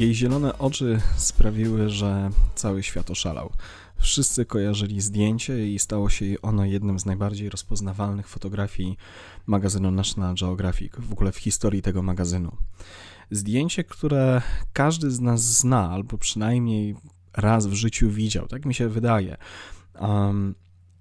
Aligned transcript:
Jej 0.00 0.14
zielone 0.14 0.58
oczy 0.58 1.00
sprawiły, 1.16 1.90
że 1.90 2.30
cały 2.54 2.82
świat 2.82 3.10
oszalał. 3.10 3.52
Wszyscy 3.96 4.44
kojarzyli 4.44 5.00
zdjęcie 5.00 5.68
i 5.68 5.78
stało 5.78 6.10
się 6.10 6.24
ono 6.42 6.64
jednym 6.64 6.98
z 6.98 7.06
najbardziej 7.06 7.50
rozpoznawalnych 7.50 8.28
fotografii 8.28 8.96
magazynu 9.46 9.90
National 9.90 10.34
Geographic, 10.34 10.92
w 10.98 11.12
ogóle 11.12 11.32
w 11.32 11.36
historii 11.36 11.82
tego 11.82 12.02
magazynu. 12.02 12.56
Zdjęcie, 13.30 13.84
które 13.84 14.42
każdy 14.72 15.10
z 15.10 15.20
nas 15.20 15.42
zna, 15.42 15.90
albo 15.90 16.18
przynajmniej 16.18 16.96
raz 17.36 17.66
w 17.66 17.72
życiu 17.72 18.10
widział, 18.10 18.48
tak 18.48 18.66
mi 18.66 18.74
się 18.74 18.88
wydaje. 18.88 19.36
Um, 20.00 20.54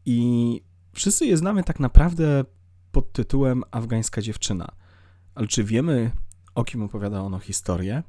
I 0.06 0.62
wszyscy 0.94 1.26
je 1.26 1.38
znamy 1.38 1.64
tak 1.64 1.80
naprawdę 1.80 2.46
pod 2.92 3.12
tytułem 3.12 3.64
Afgańska 3.72 4.22
dziewczyna. 4.22 4.68
Ale 5.36 5.48
czy 5.48 5.64
wiemy, 5.64 6.12
o 6.56 6.64
kim 6.64 6.84
opowiada 6.84 7.22
ono 7.22 7.40
historię? 7.40 8.04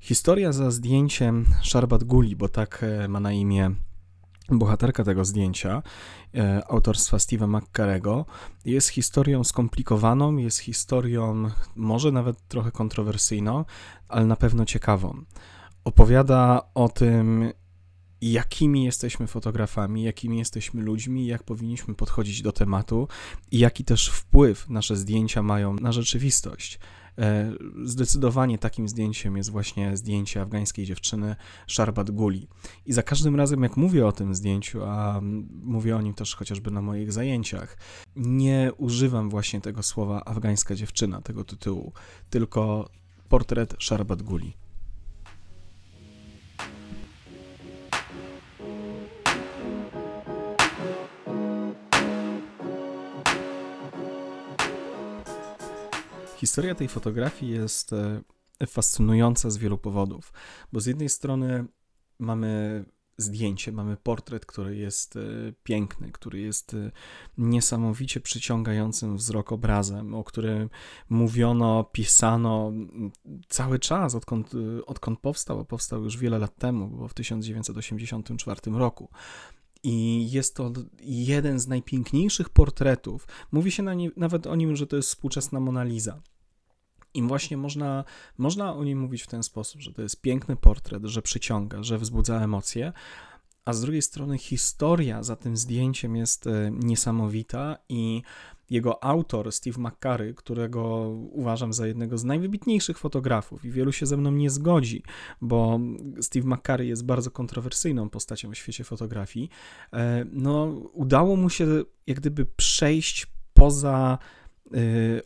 Historia 0.00 0.52
za 0.52 0.70
zdjęciem 0.70 1.46
Sharbat 1.62 2.04
Guli, 2.04 2.36
bo 2.36 2.48
tak 2.48 2.82
e, 2.82 3.08
ma 3.08 3.20
na 3.20 3.32
imię 3.32 3.70
bohaterka 4.48 5.04
tego 5.04 5.24
zdjęcia, 5.24 5.82
e, 6.34 6.62
autorstwa 6.68 7.16
Steve'a 7.16 7.48
McCarego, 7.48 8.26
jest 8.64 8.88
historią 8.88 9.44
skomplikowaną, 9.44 10.36
jest 10.36 10.58
historią 10.58 11.50
może 11.76 12.12
nawet 12.12 12.48
trochę 12.48 12.70
kontrowersyjną, 12.70 13.64
ale 14.08 14.26
na 14.26 14.36
pewno 14.36 14.64
ciekawą. 14.64 15.24
Opowiada 15.84 16.62
o 16.74 16.88
tym, 16.88 17.52
jakimi 18.20 18.84
jesteśmy 18.84 19.26
fotografami, 19.26 20.02
jakimi 20.02 20.38
jesteśmy 20.38 20.82
ludźmi, 20.82 21.26
jak 21.26 21.42
powinniśmy 21.42 21.94
podchodzić 21.94 22.42
do 22.42 22.52
tematu 22.52 23.08
i 23.50 23.58
jaki 23.58 23.84
też 23.84 24.08
wpływ 24.08 24.68
nasze 24.68 24.96
zdjęcia 24.96 25.42
mają 25.42 25.74
na 25.74 25.92
rzeczywistość. 25.92 26.78
E, 27.18 27.52
zdecydowanie 27.84 28.58
takim 28.58 28.88
zdjęciem 28.88 29.36
jest 29.36 29.50
właśnie 29.50 29.96
zdjęcie 29.96 30.40
afgańskiej 30.40 30.86
dziewczyny 30.86 31.36
Sharbat 31.68 32.10
Guli. 32.10 32.48
I 32.86 32.92
za 32.92 33.02
każdym 33.02 33.36
razem, 33.36 33.62
jak 33.62 33.76
mówię 33.76 34.06
o 34.06 34.12
tym 34.12 34.34
zdjęciu, 34.34 34.84
a 34.84 35.20
mówię 35.62 35.96
o 35.96 36.00
nim 36.00 36.14
też 36.14 36.34
chociażby 36.34 36.70
na 36.70 36.82
moich 36.82 37.12
zajęciach, 37.12 37.78
nie 38.16 38.72
używam 38.76 39.30
właśnie 39.30 39.60
tego 39.60 39.82
słowa 39.82 40.24
afgańska 40.24 40.74
dziewczyna, 40.74 41.20
tego 41.20 41.44
tytułu, 41.44 41.92
tylko 42.30 42.90
portret 43.28 43.76
Sharbat 43.80 44.22
Guli. 44.22 44.63
Historia 56.44 56.74
tej 56.74 56.88
fotografii 56.88 57.52
jest 57.52 57.92
e, 57.92 58.22
fascynująca 58.66 59.50
z 59.50 59.56
wielu 59.56 59.78
powodów, 59.78 60.32
bo 60.72 60.80
z 60.80 60.86
jednej 60.86 61.08
strony 61.08 61.64
mamy 62.18 62.84
zdjęcie, 63.16 63.72
mamy 63.72 63.96
portret, 63.96 64.46
który 64.46 64.76
jest 64.76 65.16
e, 65.16 65.20
piękny, 65.62 66.12
który 66.12 66.40
jest 66.40 66.74
e, 66.74 66.90
niesamowicie 67.38 68.20
przyciągającym 68.20 69.16
wzrok 69.16 69.52
obrazem, 69.52 70.14
o 70.14 70.24
którym 70.24 70.70
mówiono, 71.08 71.84
pisano 71.84 72.72
cały 73.48 73.78
czas, 73.78 74.14
odkąd, 74.14 74.52
odkąd 74.86 75.20
powstał, 75.20 75.60
a 75.60 75.64
powstał 75.64 76.04
już 76.04 76.18
wiele 76.18 76.38
lat 76.38 76.56
temu, 76.56 76.88
bo 76.88 77.08
w 77.08 77.14
1984 77.14 78.60
roku. 78.72 79.08
I 79.82 80.30
jest 80.30 80.56
to 80.56 80.72
jeden 81.00 81.60
z 81.60 81.66
najpiękniejszych 81.66 82.48
portretów. 82.48 83.26
Mówi 83.52 83.70
się 83.70 83.82
na 83.82 83.94
nie, 83.94 84.10
nawet 84.16 84.46
o 84.46 84.56
nim, 84.56 84.76
że 84.76 84.86
to 84.86 84.96
jest 84.96 85.08
współczesna 85.08 85.60
Mona 85.60 85.84
Lisa. 85.84 86.22
I 87.14 87.22
właśnie 87.22 87.56
można, 87.56 88.04
można 88.38 88.74
o 88.74 88.84
nim 88.84 89.00
mówić 89.00 89.22
w 89.22 89.26
ten 89.26 89.42
sposób, 89.42 89.80
że 89.80 89.92
to 89.92 90.02
jest 90.02 90.20
piękny 90.20 90.56
portret, 90.56 91.04
że 91.04 91.22
przyciąga, 91.22 91.82
że 91.82 91.98
wzbudza 91.98 92.40
emocje, 92.40 92.92
a 93.64 93.72
z 93.72 93.80
drugiej 93.80 94.02
strony 94.02 94.38
historia 94.38 95.22
za 95.22 95.36
tym 95.36 95.56
zdjęciem 95.56 96.16
jest 96.16 96.46
e, 96.46 96.70
niesamowita 96.72 97.78
i 97.88 98.22
jego 98.70 99.04
autor, 99.04 99.52
Steve 99.52 99.80
McCurry, 99.80 100.34
którego 100.34 101.08
uważam 101.32 101.72
za 101.72 101.86
jednego 101.86 102.18
z 102.18 102.24
najwybitniejszych 102.24 102.98
fotografów 102.98 103.64
i 103.64 103.70
wielu 103.70 103.92
się 103.92 104.06
ze 104.06 104.16
mną 104.16 104.30
nie 104.30 104.50
zgodzi, 104.50 105.02
bo 105.40 105.80
Steve 106.20 106.48
McCurry 106.48 106.86
jest 106.86 107.04
bardzo 107.04 107.30
kontrowersyjną 107.30 108.10
postacią 108.10 108.50
w 108.50 108.54
świecie 108.54 108.84
fotografii, 108.84 109.50
e, 109.92 110.24
no 110.32 110.64
udało 110.92 111.36
mu 111.36 111.50
się 111.50 111.66
jak 112.06 112.20
gdyby 112.20 112.46
przejść 112.46 113.26
poza 113.54 114.18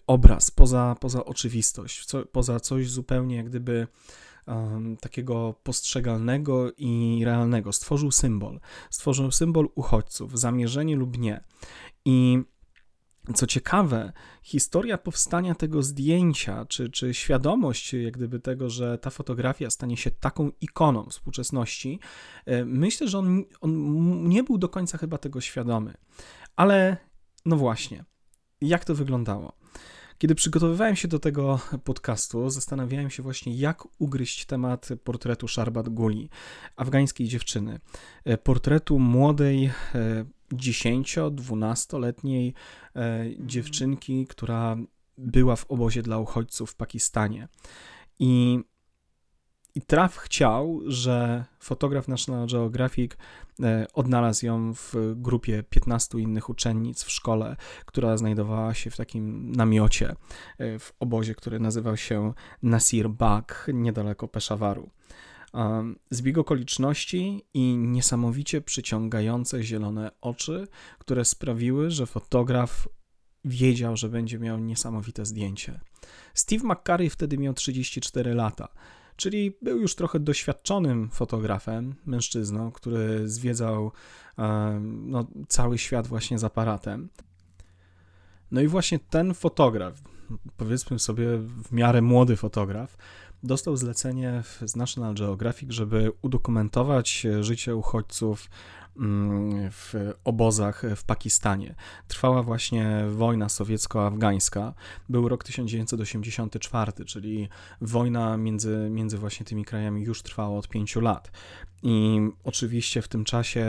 obraz, 0.06 0.50
poza, 0.50 0.96
poza 1.00 1.24
oczywistość, 1.24 2.04
co, 2.04 2.26
poza 2.26 2.60
coś 2.60 2.90
zupełnie 2.90 3.36
jak 3.36 3.48
gdyby 3.48 3.86
um, 4.46 4.96
takiego 4.96 5.54
postrzegalnego 5.62 6.72
i 6.76 7.22
realnego. 7.24 7.72
Stworzył 7.72 8.10
symbol, 8.10 8.60
stworzył 8.90 9.30
symbol 9.30 9.68
uchodźców, 9.74 10.38
zamierzenie 10.38 10.96
lub 10.96 11.18
nie. 11.18 11.44
I 12.04 12.38
co 13.34 13.46
ciekawe, 13.46 14.12
historia 14.42 14.98
powstania 14.98 15.54
tego 15.54 15.82
zdjęcia, 15.82 16.64
czy, 16.64 16.90
czy 16.90 17.14
świadomość 17.14 17.92
jak 17.92 18.16
gdyby 18.16 18.40
tego, 18.40 18.70
że 18.70 18.98
ta 18.98 19.10
fotografia 19.10 19.70
stanie 19.70 19.96
się 19.96 20.10
taką 20.10 20.50
ikoną 20.60 21.04
współczesności, 21.04 22.00
y, 22.48 22.64
myślę, 22.64 23.08
że 23.08 23.18
on, 23.18 23.44
on 23.60 24.28
nie 24.28 24.44
był 24.44 24.58
do 24.58 24.68
końca 24.68 24.98
chyba 24.98 25.18
tego 25.18 25.40
świadomy. 25.40 25.94
Ale 26.56 26.96
no 27.46 27.56
właśnie, 27.56 28.04
jak 28.60 28.84
to 28.84 28.94
wyglądało? 28.94 29.52
Kiedy 30.18 30.34
przygotowywałem 30.34 30.96
się 30.96 31.08
do 31.08 31.18
tego 31.18 31.60
podcastu, 31.84 32.50
zastanawiałem 32.50 33.10
się 33.10 33.22
właśnie, 33.22 33.56
jak 33.56 33.82
ugryźć 33.98 34.46
temat 34.46 34.88
portretu 35.04 35.48
Sharbat 35.48 35.88
Guli, 35.88 36.30
afgańskiej 36.76 37.28
dziewczyny. 37.28 37.80
E, 38.24 38.38
portretu 38.38 38.98
młodej, 38.98 39.70
10-12-letniej 40.52 42.54
e, 42.96 43.00
e, 43.00 43.26
dziewczynki, 43.38 44.26
która 44.26 44.76
była 45.18 45.56
w 45.56 45.70
obozie 45.70 46.02
dla 46.02 46.18
uchodźców 46.18 46.70
w 46.70 46.74
Pakistanie. 46.74 47.48
I 48.18 48.60
i 49.74 49.82
traf 49.82 50.16
chciał, 50.16 50.80
że 50.86 51.44
fotograf 51.60 52.08
National 52.08 52.46
Geographic 52.46 53.12
e, 53.62 53.86
odnalazł 53.94 54.46
ją 54.46 54.74
w 54.74 54.94
grupie 55.16 55.62
15 55.70 56.18
innych 56.18 56.48
uczennic 56.48 57.04
w 57.04 57.10
szkole, 57.10 57.56
która 57.86 58.16
znajdowała 58.16 58.74
się 58.74 58.90
w 58.90 58.96
takim 58.96 59.52
namiocie 59.52 60.14
e, 60.58 60.78
w 60.78 60.92
obozie, 61.00 61.34
który 61.34 61.60
nazywał 61.60 61.96
się 61.96 62.32
Nasir 62.62 63.10
Bagh, 63.10 63.66
niedaleko 63.72 64.28
Peszawaru. 64.28 64.90
Zbieg 66.10 66.38
okoliczności 66.38 67.42
i 67.54 67.76
niesamowicie 67.76 68.60
przyciągające 68.60 69.62
zielone 69.62 70.10
oczy, 70.20 70.68
które 70.98 71.24
sprawiły, 71.24 71.90
że 71.90 72.06
fotograf 72.06 72.88
wiedział, 73.44 73.96
że 73.96 74.08
będzie 74.08 74.38
miał 74.38 74.58
niesamowite 74.58 75.26
zdjęcie. 75.26 75.80
Steve 76.34 76.64
McCurry 76.64 77.10
wtedy 77.10 77.38
miał 77.38 77.54
34 77.54 78.34
lata 78.34 78.68
czyli 79.18 79.56
był 79.62 79.80
już 79.80 79.94
trochę 79.94 80.20
doświadczonym 80.20 81.10
fotografem, 81.10 81.94
mężczyzną, 82.06 82.72
który 82.72 83.28
zwiedzał 83.28 83.92
no, 84.82 85.26
cały 85.48 85.78
świat 85.78 86.06
właśnie 86.06 86.38
z 86.38 86.44
aparatem. 86.44 87.08
No 88.50 88.60
i 88.60 88.66
właśnie 88.68 88.98
ten 88.98 89.34
fotograf, 89.34 89.94
powiedzmy 90.56 90.98
sobie 90.98 91.38
w 91.38 91.72
miarę 91.72 92.02
młody 92.02 92.36
fotograf, 92.36 92.96
dostał 93.42 93.76
zlecenie 93.76 94.42
z 94.66 94.76
National 94.76 95.14
Geographic, 95.14 95.70
żeby 95.70 96.12
udokumentować 96.22 97.26
życie 97.40 97.76
uchodźców 97.76 98.50
w 99.70 100.12
obozach 100.24 100.82
w 100.96 101.04
Pakistanie. 101.04 101.74
Trwała 102.08 102.42
właśnie 102.42 103.04
wojna 103.10 103.48
sowiecko-afgańska. 103.48 104.74
Był 105.08 105.28
rok 105.28 105.44
1984, 105.44 106.92
czyli 107.04 107.48
wojna 107.80 108.36
między, 108.36 108.88
między 108.90 109.18
właśnie 109.18 109.46
tymi 109.46 109.64
krajami 109.64 110.02
już 110.02 110.22
trwała 110.22 110.58
od 110.58 110.68
pięciu 110.68 111.00
lat. 111.00 111.30
I 111.82 112.20
oczywiście 112.44 113.02
w 113.02 113.08
tym 113.08 113.24
czasie 113.24 113.64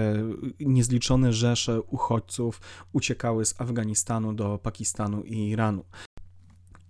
niezliczone 0.60 1.34
rzesze 1.34 1.82
uchodźców 1.82 2.62
uciekały 2.94 3.46
z 3.46 3.62
Afganistanu 3.62 4.34
do 4.34 4.58
Pakistanu 4.58 5.24
i 5.24 5.50
Iranu. 5.50 5.86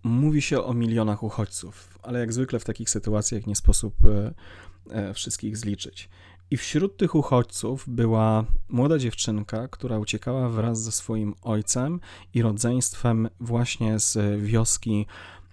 Mówi 0.03 0.41
się 0.41 0.63
o 0.63 0.73
milionach 0.73 1.23
uchodźców, 1.23 1.99
ale 2.03 2.19
jak 2.19 2.33
zwykle 2.33 2.59
w 2.59 2.65
takich 2.65 2.89
sytuacjach 2.89 3.47
nie 3.47 3.55
sposób 3.55 3.95
e, 4.05 4.33
e, 4.91 5.13
wszystkich 5.13 5.57
zliczyć. 5.57 6.09
I 6.51 6.57
wśród 6.57 6.97
tych 6.97 7.15
uchodźców 7.15 7.85
była 7.87 8.45
młoda 8.69 8.97
dziewczynka, 8.97 9.67
która 9.67 9.99
uciekała 9.99 10.49
wraz 10.49 10.81
ze 10.81 10.91
swoim 10.91 11.35
ojcem 11.41 11.99
i 12.33 12.41
rodzeństwem 12.41 13.29
właśnie 13.39 13.99
z 13.99 14.41
wioski 14.41 15.05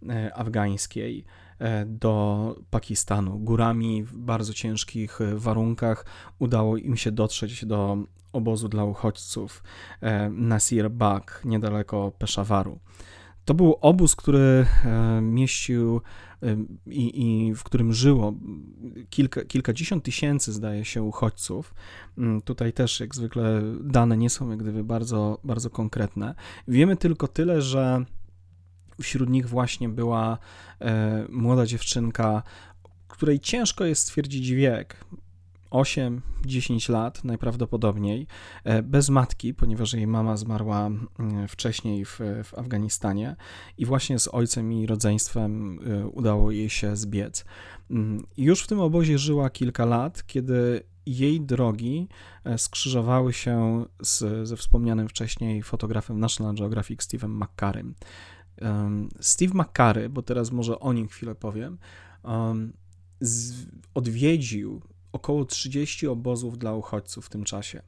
e, 0.09 0.35
afgańskiej 0.35 1.25
e, 1.59 1.87
do 1.87 2.55
Pakistanu. 2.71 3.39
Górami 3.39 4.05
w 4.05 4.19
bardzo 4.19 4.53
ciężkich 4.53 5.19
warunkach 5.35 6.07
udało 6.39 6.77
im 6.77 6.97
się 6.97 7.13
dotrzeć 7.13 7.65
do 7.65 7.99
obozu 8.33 8.69
dla 8.69 8.85
uchodźców 8.85 9.63
e, 10.01 10.31
Nasir 10.31 10.91
Bagh, 10.91 11.45
niedaleko 11.45 12.13
Peszawaru. 12.19 12.79
To 13.47 13.55
był 13.55 13.79
obóz, 13.81 14.17
który 14.17 14.67
e, 14.85 15.21
mieścił 15.23 16.01
i, 16.87 17.23
i, 17.47 17.55
w 17.55 17.63
którym 17.65 17.93
żyło 17.93 18.35
kilka, 19.11 19.45
kilkadziesiąt 19.45 20.05
tysięcy, 20.05 20.53
zdaje 20.53 20.85
się, 20.85 21.03
uchodźców. 21.03 21.75
Mm, 22.19 22.43
tutaj 22.43 22.73
też, 22.73 23.01
jak 23.01 23.15
zwykle, 23.15 23.63
dane 23.81 24.17
nie 24.17 24.31
są 24.31 24.51
jak 24.51 24.59
gdyby 24.59 24.85
bardzo, 24.85 25.39
bardzo 25.45 25.71
konkretne. 25.71 26.35
Wiemy 26.69 26.97
tylko 26.97 27.29
tyle, 27.29 27.63
że 27.63 28.05
wśród 29.01 29.31
nich 29.31 29.49
właśnie 29.49 29.89
była 29.89 30.39
e, 30.81 31.27
młoda 31.29 31.67
dziewczynka, 31.67 32.43
której 33.09 33.41
ciężko 33.41 33.85
jest 33.85 34.03
stwierdzić 34.03 34.51
wiek. 34.51 35.05
8-10 35.77 36.91
lat 36.91 37.25
najprawdopodobniej, 37.25 38.27
e, 38.65 38.83
bez 38.83 39.09
matki, 39.09 39.55
ponieważ 39.55 39.93
jej 39.93 40.07
mama 40.07 40.37
zmarła 40.37 40.87
mm, 40.87 41.49
wcześniej 41.49 42.05
w, 42.05 42.21
w 42.45 42.59
Afganistanie 42.59 43.37
i 43.79 43.87
właśnie 43.87 44.19
z 44.19 44.29
ojcem 44.29 44.73
i 44.73 44.87
rodzeństwem 44.87 45.79
e, 45.87 46.07
udało 46.07 46.51
jej 46.51 46.71
się 46.71 46.97
zbiec. 46.97 47.45
Mm, 47.91 48.27
już 48.37 48.63
w 48.63 48.67
tym 48.67 48.81
obozie 48.81 49.19
żyła 49.19 49.51
kilka 49.51 49.85
lat, 49.85 50.27
kiedy 50.27 50.83
jej 51.07 51.41
drogi 51.41 52.09
e, 52.45 52.59
skrzyżowały 52.59 53.33
się 53.33 53.85
z, 54.03 54.49
ze 54.49 54.57
wspomnianym 54.57 55.09
wcześniej 55.09 55.63
fotografem 55.63 56.21
National 56.21 56.55
Geographic 56.55 57.01
Steve'em 57.01 57.45
McCarrym. 57.45 57.95
Steve 59.21 59.55
McCarry, 59.55 60.09
bo 60.09 60.23
teraz 60.23 60.53
może 60.53 60.81
o 60.81 60.93
nim 60.93 61.09
chwilę 61.09 61.35
powiem, 61.35 61.79
odwiedził 63.95 64.83
około 65.17 65.45
30 65.45 66.07
obozów 66.07 66.59
dla 66.59 66.75
uchodźców 66.75 67.27
w 67.27 67.29
tym 67.29 67.45
czasie 67.45 67.83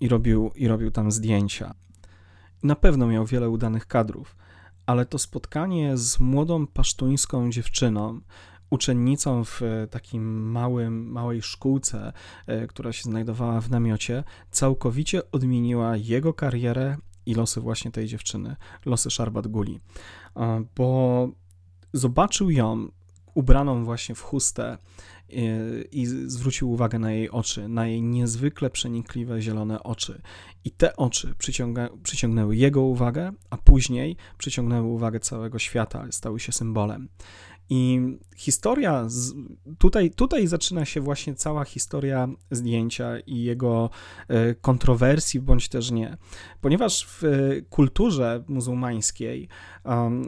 i 0.00 0.08
robił, 0.08 0.50
i 0.54 0.68
robił 0.68 0.90
tam 0.90 1.12
zdjęcia. 1.12 1.74
Na 2.62 2.76
pewno 2.76 3.06
miał 3.06 3.26
wiele 3.26 3.50
udanych 3.50 3.86
kadrów, 3.86 4.36
ale 4.86 5.06
to 5.06 5.18
spotkanie 5.18 5.96
z 5.96 6.20
młodą 6.20 6.66
pasztuńską 6.66 7.50
dziewczyną, 7.50 8.20
uczennicą 8.70 9.44
w 9.44 9.60
takim 9.90 10.50
małym, 10.50 11.10
małej 11.10 11.42
szkółce, 11.42 12.12
e, 12.46 12.66
która 12.66 12.92
się 12.92 13.02
znajdowała 13.02 13.60
w 13.60 13.70
namiocie, 13.70 14.24
całkowicie 14.50 15.30
odmieniła 15.30 15.96
jego 15.96 16.34
karierę 16.34 16.96
i 17.26 17.34
losy 17.34 17.60
właśnie 17.60 17.90
tej 17.90 18.06
dziewczyny, 18.06 18.56
losy 18.86 19.10
Szarbat 19.10 19.46
Guli, 19.46 19.80
bo 20.76 21.28
zobaczył 21.92 22.50
ją 22.50 22.88
ubraną 23.34 23.84
właśnie 23.84 24.14
w 24.14 24.20
chustę 24.20 24.78
i 25.92 26.06
zwrócił 26.06 26.70
uwagę 26.70 26.98
na 26.98 27.12
jej 27.12 27.30
oczy, 27.30 27.68
na 27.68 27.86
jej 27.86 28.02
niezwykle 28.02 28.70
przenikliwe 28.70 29.42
zielone 29.42 29.82
oczy. 29.82 30.22
I 30.64 30.70
te 30.70 30.96
oczy 30.96 31.34
przyciąga, 31.38 31.88
przyciągnęły 32.02 32.56
jego 32.56 32.82
uwagę, 32.82 33.32
a 33.50 33.56
później 33.56 34.16
przyciągnęły 34.38 34.88
uwagę 34.88 35.20
całego 35.20 35.58
świata, 35.58 36.06
stały 36.10 36.40
się 36.40 36.52
symbolem. 36.52 37.08
I 37.70 38.00
historia, 38.36 39.04
z, 39.06 39.34
tutaj, 39.78 40.10
tutaj 40.10 40.46
zaczyna 40.46 40.84
się 40.84 41.00
właśnie 41.00 41.34
cała 41.34 41.64
historia 41.64 42.28
zdjęcia 42.50 43.20
i 43.20 43.42
jego 43.42 43.90
e, 44.28 44.54
kontrowersji, 44.54 45.40
bądź 45.40 45.68
też 45.68 45.90
nie. 45.90 46.16
Ponieważ 46.60 47.06
w 47.06 47.22
kulturze 47.70 48.44
muzułmańskiej, 48.48 49.48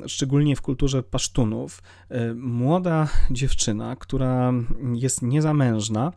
szczególnie 0.07 0.57
w 0.57 0.63
kulturze 0.63 1.03
pasztunów, 1.03 1.83
e, 2.09 2.35
młoda 2.35 3.09
dziewczyna, 3.31 3.97
która 3.97 4.53
jest 4.95 5.23
niezamężna, 5.23 6.13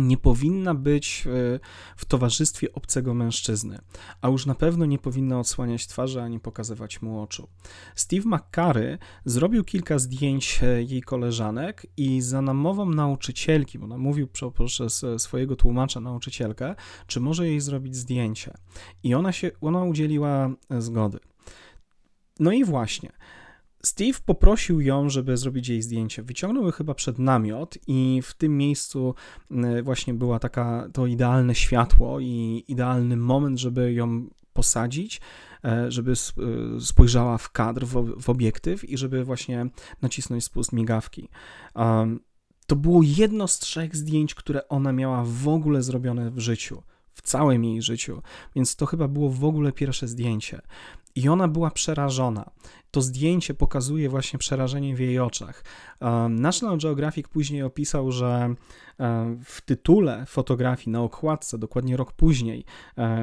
nie 0.00 0.16
powinna 0.16 0.74
być 0.74 1.24
e, 1.26 1.60
w 1.96 2.04
towarzystwie 2.04 2.72
obcego 2.72 3.14
mężczyzny, 3.14 3.78
a 4.22 4.28
już 4.28 4.46
na 4.46 4.54
pewno 4.54 4.86
nie 4.86 4.98
powinna 4.98 5.40
odsłaniać 5.40 5.86
twarzy 5.86 6.22
ani 6.22 6.40
pokazywać 6.40 7.02
mu 7.02 7.22
oczu. 7.22 7.48
Steve 7.94 8.24
McCurry 8.28 8.98
zrobił 9.24 9.64
kilka 9.64 9.98
zdjęć 9.98 10.60
e, 10.62 10.82
jej 10.82 11.02
koleżanek 11.02 11.86
i 11.96 12.20
za 12.20 12.42
namową 12.42 12.86
nauczycielki, 12.86 13.78
bo 13.78 13.86
namówił 13.86 14.28
przez 14.66 15.04
swojego 15.18 15.56
tłumacza 15.56 16.00
nauczycielkę, 16.00 16.74
czy 17.06 17.20
może 17.20 17.48
jej 17.48 17.60
zrobić 17.60 17.96
zdjęcie. 17.96 18.54
I 19.02 19.14
ona 19.14 19.32
się, 19.32 19.50
ona 19.60 19.84
udzieliła 19.84 20.50
e, 20.70 20.82
zgody. 20.82 21.18
No 22.40 22.52
i 22.52 22.64
właśnie. 22.64 23.10
Steve 23.82 24.18
poprosił 24.26 24.80
ją, 24.80 25.08
żeby 25.08 25.36
zrobić 25.36 25.68
jej 25.68 25.82
zdjęcie. 25.82 26.22
Wyciągnął 26.22 26.66
je 26.66 26.72
chyba 26.72 26.94
przed 26.94 27.18
namiot 27.18 27.78
i 27.86 28.20
w 28.24 28.34
tym 28.34 28.56
miejscu 28.56 29.14
właśnie 29.82 30.14
była 30.14 30.38
taka 30.38 30.88
to 30.92 31.06
idealne 31.06 31.54
światło 31.54 32.20
i 32.20 32.64
idealny 32.68 33.16
moment, 33.16 33.58
żeby 33.58 33.92
ją 33.92 34.26
posadzić, 34.52 35.20
e, 35.64 35.90
żeby 35.90 36.12
e, 36.12 36.80
spojrzała 36.80 37.38
w 37.38 37.50
kadr, 37.52 37.86
w 38.20 38.30
obiektyw 38.30 38.84
i 38.84 38.98
żeby 38.98 39.24
właśnie 39.24 39.66
nacisnąć 40.02 40.44
spust 40.44 40.72
migawki. 40.72 41.28
To 42.66 42.76
było 42.76 43.00
jedno 43.04 43.48
z 43.48 43.58
trzech 43.58 43.96
zdjęć, 43.96 44.34
które 44.34 44.68
ona 44.68 44.92
miała 44.92 45.24
w 45.24 45.48
ogóle 45.48 45.82
zrobione 45.82 46.30
w 46.30 46.38
życiu 46.38 46.82
w 47.20 47.22
całym 47.22 47.64
jej 47.64 47.82
życiu, 47.82 48.22
więc 48.54 48.76
to 48.76 48.86
chyba 48.86 49.08
było 49.08 49.30
w 49.30 49.44
ogóle 49.44 49.72
pierwsze 49.72 50.08
zdjęcie. 50.08 50.60
I 51.14 51.28
ona 51.28 51.48
była 51.48 51.70
przerażona. 51.70 52.50
To 52.90 53.02
zdjęcie 53.02 53.54
pokazuje 53.54 54.08
właśnie 54.08 54.38
przerażenie 54.38 54.96
w 54.96 55.00
jej 55.00 55.18
oczach. 55.18 55.64
National 56.28 56.78
Geographic 56.78 57.28
później 57.28 57.62
opisał, 57.62 58.12
że 58.12 58.54
w 59.44 59.60
tytule 59.64 60.26
fotografii 60.26 60.90
na 60.90 61.02
okładce, 61.02 61.58
dokładnie 61.58 61.96
rok 61.96 62.12
później, 62.12 62.64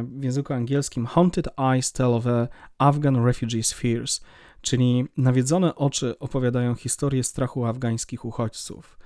w 0.03 0.23
języku 0.23 0.53
angielskim 0.53 1.05
Haunted 1.05 1.47
Eyes 1.57 1.91
Tell 1.91 2.13
of 2.13 2.27
a 2.27 2.47
Afghan 2.77 3.25
Refugees 3.25 3.73
Fears, 3.73 4.21
czyli 4.61 5.05
nawiedzone 5.17 5.75
oczy 5.75 6.19
opowiadają 6.19 6.75
historię 6.75 7.23
strachu 7.23 7.65
afgańskich 7.65 8.25
uchodźców. 8.25 8.99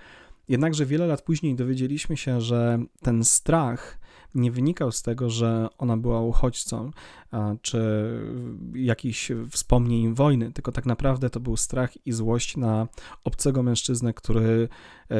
Jednakże 0.47 0.85
wiele 0.85 1.07
lat 1.07 1.21
później 1.21 1.55
dowiedzieliśmy 1.55 2.17
się, 2.17 2.41
że 2.41 2.79
ten 3.01 3.23
strach 3.23 3.99
nie 4.35 4.51
wynikał 4.51 4.91
z 4.91 5.01
tego, 5.01 5.29
że 5.29 5.67
ona 5.77 5.97
była 5.97 6.21
uchodźcą, 6.21 6.91
czy 7.61 8.11
jakichś 8.73 9.31
wspomnień 9.49 10.13
wojny, 10.13 10.51
tylko 10.51 10.71
tak 10.71 10.85
naprawdę 10.85 11.29
to 11.29 11.39
był 11.39 11.57
strach 11.57 12.07
i 12.07 12.11
złość 12.11 12.57
na 12.57 12.87
obcego 13.23 13.63
mężczyznę, 13.63 14.13
który 14.13 14.69
e, 15.11 15.15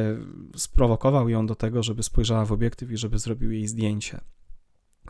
sprowokował 0.56 1.30
ją 1.30 1.46
do 1.46 1.56
tego, 1.56 1.84
żeby 1.84 2.04
spojrzała 2.04 2.46
w 2.46 2.52
obiektyw 2.52 2.92
i 2.92 2.98
żeby 2.98 3.19
zrobił 3.19 3.52
jej 3.52 3.68
zdjęcie. 3.68 4.22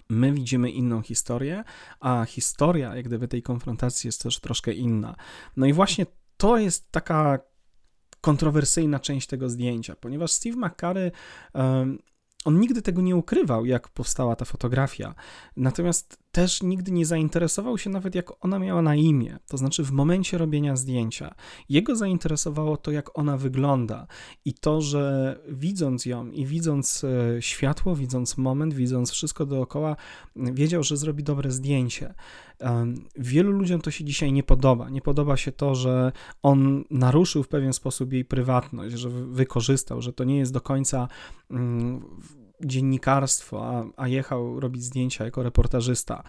My 0.09 0.33
widzimy 0.33 0.71
inną 0.71 1.01
historię, 1.01 1.63
a 1.99 2.25
historia, 2.25 2.95
jak 2.95 3.05
gdyby 3.05 3.27
tej 3.27 3.43
konfrontacji 3.43 4.07
jest 4.07 4.23
też 4.23 4.39
troszkę 4.39 4.73
inna. 4.73 5.15
No 5.57 5.65
i 5.65 5.73
właśnie 5.73 6.05
to 6.37 6.57
jest 6.57 6.91
taka 6.91 7.39
kontrowersyjna 8.21 8.99
część 8.99 9.27
tego 9.27 9.49
zdjęcia, 9.49 9.95
ponieważ 9.95 10.31
Steve 10.31 10.57
McCurry 10.57 11.11
on 12.45 12.59
nigdy 12.59 12.81
tego 12.81 13.01
nie 13.01 13.15
ukrywał, 13.15 13.65
jak 13.65 13.89
powstała 13.89 14.35
ta 14.35 14.45
fotografia. 14.45 15.15
Natomiast 15.57 16.17
też 16.31 16.63
nigdy 16.63 16.91
nie 16.91 17.05
zainteresował 17.05 17.77
się 17.77 17.89
nawet, 17.89 18.15
jak 18.15 18.45
ona 18.45 18.59
miała 18.59 18.81
na 18.81 18.95
imię, 18.95 19.39
to 19.47 19.57
znaczy 19.57 19.83
w 19.83 19.91
momencie 19.91 20.37
robienia 20.37 20.75
zdjęcia. 20.75 21.35
Jego 21.69 21.95
zainteresowało 21.95 22.77
to, 22.77 22.91
jak 22.91 23.19
ona 23.19 23.37
wygląda 23.37 24.07
i 24.45 24.53
to, 24.53 24.81
że 24.81 25.35
widząc 25.47 26.05
ją 26.05 26.31
i 26.31 26.45
widząc 26.45 27.03
e, 27.03 27.41
światło, 27.41 27.95
widząc 27.95 28.37
moment, 28.37 28.73
widząc 28.73 29.11
wszystko 29.11 29.45
dookoła, 29.45 29.95
wiedział, 30.35 30.83
że 30.83 30.97
zrobi 30.97 31.23
dobre 31.23 31.51
zdjęcie. 31.51 32.13
Wielu 33.15 33.51
ludziom 33.51 33.81
to 33.81 33.91
się 33.91 34.03
dzisiaj 34.03 34.33
nie 34.33 34.43
podoba. 34.43 34.89
Nie 34.89 35.01
podoba 35.01 35.37
się 35.37 35.51
to, 35.51 35.75
że 35.75 36.11
on 36.43 36.83
naruszył 36.89 37.43
w 37.43 37.47
pewien 37.47 37.73
sposób 37.73 38.13
jej 38.13 38.25
prywatność, 38.25 38.95
że 38.95 39.09
wykorzystał, 39.09 40.01
że 40.01 40.13
to 40.13 40.23
nie 40.23 40.37
jest 40.37 40.53
do 40.53 40.61
końca 40.61 41.07
mm, 41.51 42.05
dziennikarstwo, 42.65 43.65
a, 43.65 43.83
a 43.97 44.07
jechał 44.07 44.59
robić 44.59 44.83
zdjęcia 44.83 45.25
jako 45.25 45.43
reportażysta. 45.43 46.23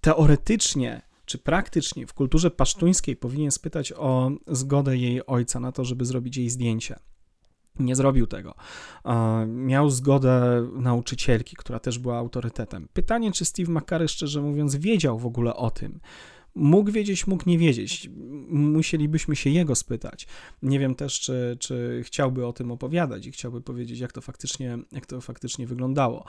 Teoretycznie 0.00 1.02
czy 1.24 1.38
praktycznie 1.38 2.06
w 2.06 2.14
kulturze 2.14 2.50
pasztuńskiej 2.50 3.16
powinien 3.16 3.50
spytać 3.50 3.92
o 3.92 4.30
zgodę 4.46 4.96
jej 4.96 5.26
ojca 5.26 5.60
na 5.60 5.72
to, 5.72 5.84
żeby 5.84 6.04
zrobić 6.04 6.36
jej 6.36 6.50
zdjęcie. 6.50 6.98
Nie 7.78 7.96
zrobił 7.96 8.26
tego. 8.26 8.54
Miał 9.46 9.90
zgodę 9.90 10.66
nauczycielki, 10.72 11.56
która 11.56 11.78
też 11.78 11.98
była 11.98 12.18
autorytetem. 12.18 12.88
Pytanie, 12.92 13.32
czy 13.32 13.44
Steve 13.44 13.72
McCurry, 13.72 14.08
szczerze 14.08 14.40
mówiąc, 14.40 14.76
wiedział 14.76 15.18
w 15.18 15.26
ogóle 15.26 15.56
o 15.56 15.70
tym, 15.70 16.00
Mógł 16.54 16.90
wiedzieć, 16.90 17.26
mógł 17.26 17.42
nie 17.46 17.58
wiedzieć. 17.58 18.10
Musielibyśmy 18.48 19.36
się 19.36 19.50
jego 19.50 19.74
spytać. 19.74 20.26
Nie 20.62 20.78
wiem 20.78 20.94
też, 20.94 21.20
czy, 21.20 21.56
czy 21.60 22.02
chciałby 22.04 22.46
o 22.46 22.52
tym 22.52 22.70
opowiadać 22.70 23.26
i 23.26 23.32
chciałby 23.32 23.60
powiedzieć, 23.60 23.98
jak 23.98 24.12
to 24.12 24.20
faktycznie, 24.20 24.78
jak 24.92 25.06
to 25.06 25.20
faktycznie 25.20 25.66
wyglądało. 25.66 26.24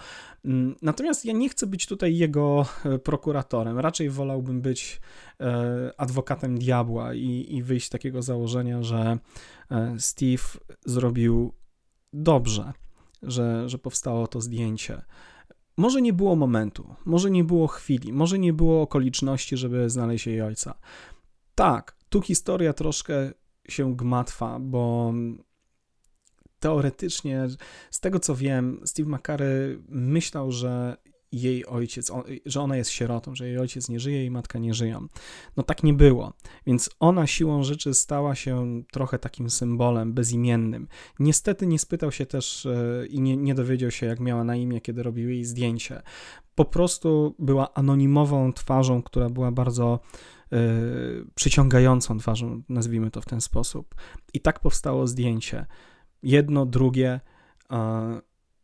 Mm, 0.45 0.75
natomiast 0.81 1.25
ja 1.25 1.33
nie 1.33 1.49
chcę 1.49 1.67
być 1.67 1.85
tutaj 1.85 2.17
jego 2.17 2.65
e, 2.85 2.99
prokuratorem. 2.99 3.79
Raczej 3.79 4.09
wolałbym 4.09 4.61
być 4.61 5.01
e, 5.39 5.91
adwokatem 5.97 6.57
diabła 6.57 7.13
i, 7.13 7.45
i 7.49 7.63
wyjść 7.63 7.87
z 7.87 7.89
takiego 7.89 8.21
założenia, 8.21 8.83
że 8.83 9.17
e, 9.71 9.95
Steve 9.99 10.43
zrobił 10.85 11.53
dobrze, 12.13 12.73
że, 13.23 13.69
że 13.69 13.77
powstało 13.77 14.27
to 14.27 14.41
zdjęcie 14.41 15.01
może 15.77 16.01
nie 16.01 16.13
było 16.13 16.35
momentu, 16.35 16.95
może 17.05 17.31
nie 17.31 17.43
było 17.43 17.67
chwili, 17.67 18.13
może 18.13 18.39
nie 18.39 18.53
było 18.53 18.81
okoliczności, 18.81 19.57
żeby 19.57 19.89
znaleźć 19.89 20.27
jej 20.27 20.41
ojca. 20.41 20.77
Tak, 21.55 21.97
tu 22.09 22.21
historia 22.21 22.73
troszkę 22.73 23.31
się 23.69 23.95
gmatwa, 23.95 24.59
bo 24.59 25.13
teoretycznie, 26.59 27.47
z 27.91 27.99
tego 27.99 28.19
co 28.19 28.35
wiem, 28.35 28.81
Steve 28.85 29.09
McCurry 29.09 29.83
myślał, 29.89 30.51
że 30.51 30.97
jej 31.41 31.65
ojciec, 31.65 32.11
że 32.45 32.61
ona 32.61 32.77
jest 32.77 32.89
sierotą, 32.89 33.35
że 33.35 33.47
jej 33.47 33.57
ojciec 33.57 33.89
nie 33.89 33.99
żyje 33.99 34.25
i 34.25 34.31
matka 34.31 34.59
nie 34.59 34.73
żyją. 34.73 35.07
No 35.57 35.63
tak 35.63 35.83
nie 35.83 35.93
było, 35.93 36.33
więc 36.67 36.89
ona 36.99 37.27
siłą 37.27 37.63
rzeczy 37.63 37.93
stała 37.93 38.35
się 38.35 38.83
trochę 38.91 39.19
takim 39.19 39.49
symbolem 39.49 40.13
bezimiennym. 40.13 40.87
Niestety 41.19 41.67
nie 41.67 41.79
spytał 41.79 42.11
się 42.11 42.25
też 42.25 42.65
e, 42.65 43.05
i 43.09 43.21
nie, 43.21 43.37
nie 43.37 43.55
dowiedział 43.55 43.91
się, 43.91 44.05
jak 44.05 44.19
miała 44.19 44.43
na 44.43 44.55
imię, 44.55 44.81
kiedy 44.81 45.03
robił 45.03 45.29
jej 45.29 45.45
zdjęcie. 45.45 46.01
Po 46.55 46.65
prostu 46.65 47.35
była 47.39 47.73
anonimową 47.73 48.53
twarzą, 48.53 49.03
która 49.03 49.29
była 49.29 49.51
bardzo 49.51 49.99
yy, 50.51 50.59
przyciągającą 51.35 52.17
twarzą, 52.17 52.61
nazwijmy 52.69 53.11
to 53.11 53.21
w 53.21 53.25
ten 53.25 53.41
sposób. 53.41 53.95
I 54.33 54.41
tak 54.41 54.59
powstało 54.59 55.07
zdjęcie. 55.07 55.65
Jedno, 56.23 56.65
drugie. 56.65 57.19
Yy, 57.71 57.77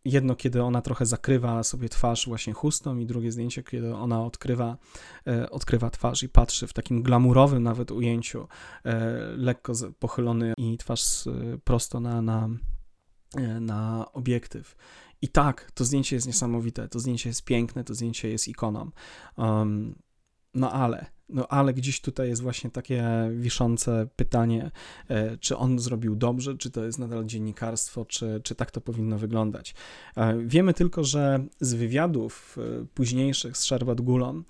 jedno, 0.05 0.35
kiedy 0.35 0.63
ona 0.63 0.81
trochę 0.81 1.05
zakrywa 1.05 1.63
sobie 1.63 1.89
twarz 1.89 2.27
właśnie 2.27 2.53
chustą 2.53 2.97
i 2.97 3.05
drugie 3.05 3.31
zdjęcie, 3.31 3.63
kiedy 3.63 3.95
ona 3.95 4.25
odkrywa, 4.25 4.77
e, 5.27 5.49
odkrywa 5.49 5.89
twarz 5.89 6.23
i 6.23 6.29
patrzy 6.29 6.67
w 6.67 6.73
takim 6.73 7.03
glamurowym 7.03 7.63
nawet 7.63 7.91
ujęciu, 7.91 8.47
e, 8.85 9.09
lekko 9.37 9.73
pochylony 9.99 10.53
i 10.57 10.77
twarz 10.77 11.23
prosto 11.63 11.99
na, 11.99 12.21
na, 12.21 12.49
e, 13.37 13.59
na 13.59 14.11
obiektyw. 14.13 14.75
I 15.21 15.27
tak, 15.27 15.71
to 15.73 15.85
zdjęcie 15.85 16.15
jest 16.15 16.27
niesamowite, 16.27 16.87
to 16.87 16.99
zdjęcie 16.99 17.29
jest 17.29 17.45
piękne, 17.45 17.83
to 17.83 17.95
zdjęcie 17.95 18.29
jest 18.29 18.47
ikoną. 18.47 18.91
Um, 19.37 19.95
no 20.53 20.71
ale, 20.71 21.05
no 21.31 21.47
ale 21.47 21.73
gdzieś 21.73 22.01
tutaj 22.01 22.29
jest 22.29 22.41
właśnie 22.41 22.71
takie 22.71 23.03
wiszące 23.31 24.07
pytanie, 24.15 24.71
e, 25.07 25.37
czy 25.37 25.57
on 25.57 25.79
zrobił 25.79 26.15
dobrze, 26.15 26.57
czy 26.57 26.71
to 26.71 26.85
jest 26.85 26.99
nadal 26.99 27.25
dziennikarstwo, 27.25 28.05
czy, 28.05 28.41
czy 28.43 28.55
tak 28.55 28.71
to 28.71 28.81
powinno 28.81 29.17
wyglądać. 29.17 29.75
E, 30.17 30.37
wiemy 30.45 30.73
tylko, 30.73 31.03
że 31.03 31.45
z 31.59 31.73
wywiadów 31.73 32.57
e, 32.57 32.85
późniejszych 32.93 33.57
z 33.57 33.63
Sherbat 33.63 34.01
Gulon 34.01 34.43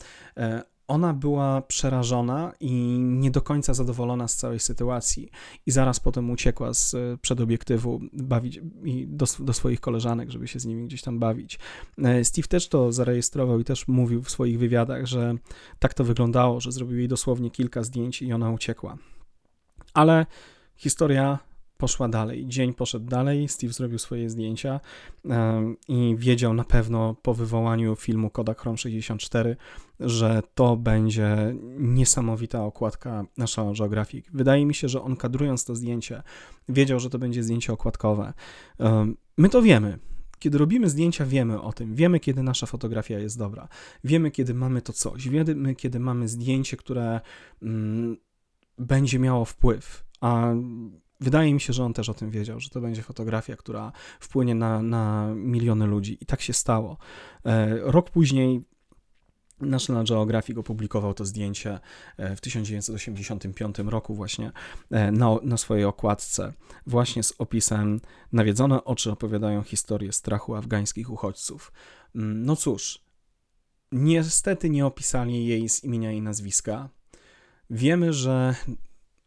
ona 0.91 1.13
była 1.13 1.61
przerażona 1.61 2.53
i 2.59 2.71
nie 2.99 3.31
do 3.31 3.41
końca 3.41 3.73
zadowolona 3.73 4.27
z 4.27 4.35
całej 4.35 4.59
sytuacji 4.59 5.29
i 5.65 5.71
zaraz 5.71 5.99
potem 5.99 6.29
uciekła 6.29 6.73
z 6.73 6.95
przed 7.21 7.41
obiektywu 7.41 8.01
bawić 8.13 8.59
do, 9.07 9.25
do 9.39 9.53
swoich 9.53 9.79
koleżanek, 9.79 10.31
żeby 10.31 10.47
się 10.47 10.59
z 10.59 10.65
nimi 10.65 10.85
gdzieś 10.85 11.01
tam 11.01 11.19
bawić. 11.19 11.59
E, 11.97 12.25
Steve 12.25 12.47
też 12.47 12.69
to 12.69 12.91
zarejestrował 12.91 13.59
i 13.59 13.63
też 13.63 13.87
mówił 13.87 14.23
w 14.23 14.31
swoich 14.31 14.59
wywiadach, 14.59 15.05
że 15.05 15.35
tak 15.79 15.93
to 15.93 16.03
wyglądało, 16.03 16.59
że 16.59 16.71
zrobił 16.71 16.97
jej 16.97 17.07
dosłownie 17.07 17.51
kilka 17.51 17.83
zdjęć 17.83 18.21
i 18.21 18.33
ona 18.33 18.51
uciekła. 18.51 18.97
Ale 19.93 20.25
historia 20.75 21.39
poszła 21.81 22.07
dalej. 22.07 22.47
Dzień 22.47 22.73
poszedł 22.73 23.05
dalej, 23.05 23.47
Steve 23.47 23.73
zrobił 23.73 23.99
swoje 23.99 24.29
zdjęcia 24.29 24.79
i 25.87 26.15
wiedział 26.17 26.53
na 26.53 26.63
pewno 26.63 27.15
po 27.21 27.33
wywołaniu 27.33 27.95
filmu 27.95 28.29
Kodak 28.29 28.61
Chrome 28.61 28.77
64, 28.77 29.55
że 29.99 30.41
to 30.55 30.77
będzie 30.77 31.55
niesamowita 31.77 32.63
okładka 32.65 33.25
National 33.37 33.73
Geographic. 33.75 34.25
Wydaje 34.33 34.65
mi 34.65 34.73
się, 34.73 34.89
że 34.89 35.01
on 35.01 35.15
kadrując 35.15 35.65
to 35.65 35.75
zdjęcie, 35.75 36.23
wiedział, 36.69 36.99
że 36.99 37.09
to 37.09 37.19
będzie 37.19 37.43
zdjęcie 37.43 37.73
okładkowe. 37.73 38.33
My 39.37 39.49
to 39.49 39.61
wiemy. 39.61 39.99
Kiedy 40.39 40.57
robimy 40.57 40.89
zdjęcia, 40.89 41.25
wiemy 41.25 41.61
o 41.61 41.73
tym. 41.73 41.95
Wiemy, 41.95 42.19
kiedy 42.19 42.43
nasza 42.43 42.65
fotografia 42.65 43.19
jest 43.19 43.37
dobra. 43.37 43.67
Wiemy, 44.03 44.31
kiedy 44.31 44.53
mamy 44.53 44.81
to 44.81 44.93
coś. 44.93 45.29
Wiemy, 45.29 45.75
kiedy 45.75 45.99
mamy 45.99 46.27
zdjęcie, 46.27 46.77
które 46.77 47.21
mm, 47.61 48.17
będzie 48.77 49.19
miało 49.19 49.45
wpływ. 49.45 50.05
A 50.21 50.53
Wydaje 51.21 51.53
mi 51.53 51.61
się, 51.61 51.73
że 51.73 51.83
on 51.83 51.93
też 51.93 52.09
o 52.09 52.13
tym 52.13 52.29
wiedział, 52.29 52.59
że 52.59 52.69
to 52.69 52.81
będzie 52.81 53.01
fotografia, 53.01 53.55
która 53.55 53.91
wpłynie 54.19 54.55
na, 54.55 54.81
na 54.81 55.33
miliony 55.35 55.85
ludzi. 55.85 56.17
I 56.21 56.25
tak 56.25 56.41
się 56.41 56.53
stało. 56.53 56.97
E, 57.45 57.79
rok 57.79 58.09
później 58.09 58.61
National 59.59 60.05
Geographic 60.05 60.57
opublikował 60.57 61.13
to 61.13 61.25
zdjęcie 61.25 61.79
e, 62.17 62.35
w 62.35 62.41
1985 62.41 63.79
roku 63.79 64.15
właśnie 64.15 64.51
e, 64.91 65.11
na, 65.11 65.35
na 65.43 65.57
swojej 65.57 65.85
okładce, 65.85 66.53
właśnie 66.87 67.23
z 67.23 67.33
opisem 67.37 68.01
Nawiedzone 68.31 68.83
oczy 68.83 69.11
opowiadają 69.11 69.63
historię 69.63 70.11
strachu 70.11 70.55
afgańskich 70.55 71.09
uchodźców. 71.09 71.71
Mm, 72.15 72.45
no 72.45 72.55
cóż, 72.55 73.03
niestety 73.91 74.69
nie 74.69 74.85
opisali 74.85 75.45
jej 75.45 75.69
z 75.69 75.83
imienia 75.83 76.11
i 76.11 76.21
nazwiska. 76.21 76.89
Wiemy, 77.69 78.13
że 78.13 78.55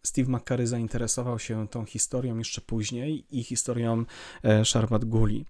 Steve 0.07 0.33
McCurry 0.33 0.67
zainteresował 0.67 1.39
się 1.39 1.69
tą 1.69 1.85
historią 1.85 2.39
jeszcze 2.39 2.61
później 2.61 3.27
i 3.31 3.45
historią 3.45 4.05
e, 4.43 4.65
Sharbat 4.65 5.05
Guli. 5.05 5.47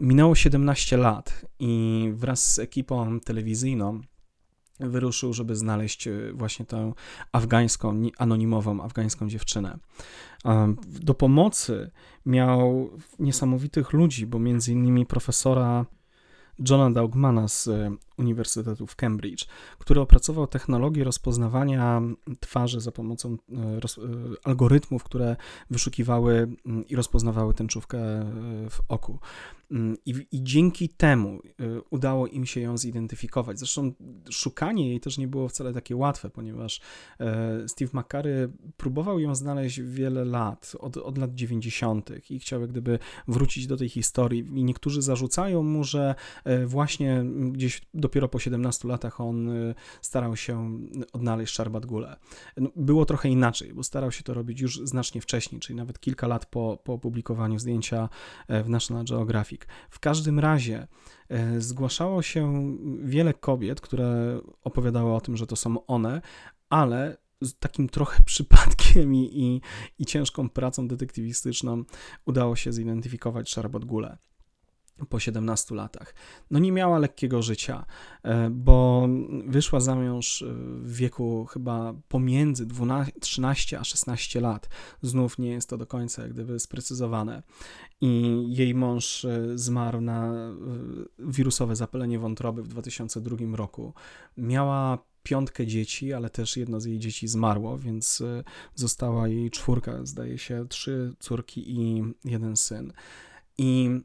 Minęło 0.00 0.34
17 0.34 0.96
lat 0.96 1.44
i 1.58 2.10
wraz 2.14 2.54
z 2.54 2.58
ekipą 2.58 3.20
telewizyjną 3.20 4.00
wyruszył, 4.80 5.32
żeby 5.32 5.56
znaleźć 5.56 6.08
e, 6.08 6.32
właśnie 6.32 6.66
tę 6.66 6.92
afgańską, 7.32 8.02
anonimową 8.18 8.82
afgańską 8.82 9.28
dziewczynę. 9.28 9.78
Do 10.86 11.14
pomocy 11.14 11.90
miał 12.26 12.90
niesamowitych 13.18 13.92
ludzi, 13.92 14.26
bo 14.26 14.38
między 14.38 14.72
innymi 14.72 15.06
profesora 15.06 15.86
Johna 16.58 16.90
Daugmana 16.90 17.48
z 17.48 17.68
e, 17.68 17.96
Uniwersytetu 18.18 18.86
w 18.86 18.96
Cambridge, 18.96 19.46
który 19.78 20.00
opracował 20.00 20.46
technologię 20.46 21.04
rozpoznawania 21.04 22.02
twarzy 22.40 22.80
za 22.80 22.92
pomocą 22.92 23.36
e, 23.52 23.80
roz, 23.80 23.98
e, 23.98 24.02
algorytmów, 24.44 25.04
które 25.04 25.36
wyszukiwały 25.70 26.48
mm, 26.66 26.88
i 26.88 26.96
rozpoznawały 26.96 27.54
tęczówkę 27.54 27.98
w 28.70 28.80
oku. 28.88 29.18
Mm, 29.70 29.96
I, 30.06 30.14
I, 30.32 30.42
dzięki 30.42 30.88
temu 30.88 31.38
y, 31.60 31.80
udało 31.90 32.26
im 32.26 32.46
się 32.46 32.60
ją 32.60 32.78
zidentyfikować. 32.78 33.58
Zresztą 33.58 33.92
szukanie 34.30 34.88
jej 34.88 35.00
też 35.00 35.18
nie 35.18 35.28
było 35.28 35.48
wcale 35.48 35.72
takie 35.72 35.96
łatwe, 35.96 36.30
ponieważ 36.30 36.80
e, 37.20 37.68
Steve 37.68 38.00
McCurry 38.00 38.52
próbował 38.76 39.18
ją 39.20 39.34
znaleźć 39.34 39.80
wiele 39.80 40.24
lat, 40.24 40.76
od, 40.80 40.96
od 40.96 41.18
lat 41.18 41.34
90. 41.34 42.30
i 42.30 42.38
chciał 42.38 42.60
jak 42.60 42.70
gdyby 42.70 42.98
wrócić 43.28 43.66
do 43.66 43.76
tej 43.76 43.88
historii. 43.88 44.40
I 44.54 44.64
niektórzy 44.64 45.02
zarzucają 45.02 45.62
mu, 45.62 45.84
że 45.84 46.14
e, 46.44 46.66
właśnie 46.66 47.24
gdzieś 47.52 47.82
dopiero 47.94 48.28
po 48.28 48.38
17 48.38 48.88
latach 48.88 49.20
on 49.20 49.48
y, 49.48 49.74
starał 50.00 50.36
się 50.36 50.78
odnaleźć 51.12 51.54
Szarbat 51.54 51.86
Gule. 51.86 52.16
No, 52.56 52.70
było 52.76 53.04
trochę 53.04 53.28
inaczej, 53.28 53.74
bo 53.74 53.82
starał 53.82 54.12
się 54.12 54.22
to 54.22 54.34
robić 54.34 54.60
już 54.60 54.80
znacznie 54.84 55.20
wcześniej, 55.20 55.60
czyli 55.60 55.76
nawet 55.76 56.00
kilka 56.00 56.26
lat 56.26 56.46
po, 56.46 56.78
po 56.84 56.92
opublikowaniu 56.92 57.58
zdjęcia 57.58 58.08
e, 58.48 58.62
w 58.62 58.68
National 58.68 59.04
Geographic. 59.04 59.53
W 59.90 60.00
każdym 60.00 60.38
razie 60.38 60.86
e, 61.28 61.60
zgłaszało 61.60 62.22
się 62.22 62.76
wiele 63.02 63.34
kobiet, 63.34 63.80
które 63.80 64.40
opowiadały 64.62 65.14
o 65.14 65.20
tym, 65.20 65.36
że 65.36 65.46
to 65.46 65.56
są 65.56 65.86
one, 65.86 66.20
ale 66.70 67.16
z 67.40 67.58
takim 67.58 67.88
trochę 67.88 68.22
przypadkiem 68.32 69.14
i, 69.14 69.30
i, 69.32 69.60
i 69.98 70.06
ciężką 70.06 70.48
pracą 70.48 70.88
detektywistyczną 70.88 71.84
udało 72.26 72.56
się 72.56 72.72
zidentyfikować 72.72 73.50
Szarbot 73.50 73.84
Gule 73.84 74.18
po 75.08 75.20
17 75.20 75.74
latach. 75.74 76.14
No 76.50 76.58
nie 76.58 76.72
miała 76.72 76.98
lekkiego 76.98 77.42
życia, 77.42 77.86
e, 78.22 78.50
bo 78.50 79.08
wyszła 79.46 79.80
za 79.80 79.94
mąż 79.94 80.42
e, 80.42 80.46
w 80.80 80.96
wieku 80.96 81.44
chyba 81.44 81.94
pomiędzy 82.08 82.66
12, 82.66 83.12
13 83.20 83.80
a 83.80 83.84
16 83.84 84.40
lat. 84.40 84.68
Znów 85.02 85.38
nie 85.38 85.50
jest 85.50 85.68
to 85.68 85.78
do 85.78 85.86
końca 85.86 86.22
jak 86.22 86.32
gdyby 86.32 86.60
sprecyzowane. 86.60 87.42
I 88.00 88.44
jej 88.48 88.74
mąż 88.74 89.24
e, 89.24 89.58
zmarł 89.58 90.00
na 90.00 90.32
wirusowe 91.18 91.76
zapalenie 91.76 92.18
wątroby 92.18 92.62
w 92.62 92.68
2002 92.68 93.36
roku. 93.56 93.94
Miała 94.36 94.98
piątkę 95.22 95.66
dzieci, 95.66 96.12
ale 96.12 96.30
też 96.30 96.56
jedno 96.56 96.80
z 96.80 96.84
jej 96.84 96.98
dzieci 96.98 97.28
zmarło, 97.28 97.78
więc 97.78 98.22
została 98.74 99.28
jej 99.28 99.50
czwórka, 99.50 100.06
zdaje 100.06 100.38
się, 100.38 100.66
trzy 100.68 101.14
córki 101.18 101.80
i 101.80 102.02
jeden 102.24 102.56
syn. 102.56 102.92
I 103.58 104.00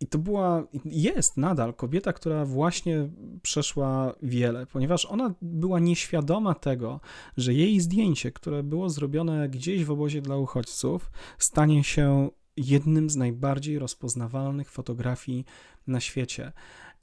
i 0.00 0.06
to 0.06 0.18
była, 0.18 0.66
jest 0.84 1.36
nadal 1.36 1.74
kobieta, 1.74 2.12
która 2.12 2.44
właśnie 2.44 3.08
przeszła 3.42 4.14
wiele, 4.22 4.66
ponieważ 4.66 5.06
ona 5.06 5.34
była 5.42 5.78
nieświadoma 5.78 6.54
tego, 6.54 7.00
że 7.36 7.54
jej 7.54 7.80
zdjęcie, 7.80 8.32
które 8.32 8.62
było 8.62 8.90
zrobione 8.90 9.48
gdzieś 9.48 9.84
w 9.84 9.90
obozie 9.90 10.22
dla 10.22 10.36
uchodźców, 10.36 11.10
stanie 11.38 11.84
się 11.84 12.30
jednym 12.56 13.10
z 13.10 13.16
najbardziej 13.16 13.78
rozpoznawalnych 13.78 14.70
fotografii 14.70 15.44
na 15.86 16.00
świecie. 16.00 16.52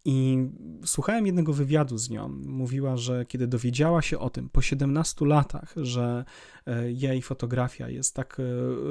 I 0.08 0.50
słuchałem 0.86 1.26
jednego 1.26 1.54
wywiadu 1.54 1.98
z 1.98 2.10
nią. 2.10 2.30
Mówiła, 2.46 2.98
że 2.98 3.26
kiedy 3.26 3.48
dowiedziała 3.48 4.02
się 4.02 4.20
o 4.20 4.30
tym 4.30 4.50
po 4.50 4.62
17 4.62 5.26
latach, 5.26 5.74
że 5.78 6.26
e, 6.66 6.92
jej 6.92 7.22
fotografia 7.22 7.90
jest 7.90 8.16
tak 8.16 8.38
e, 8.40 8.44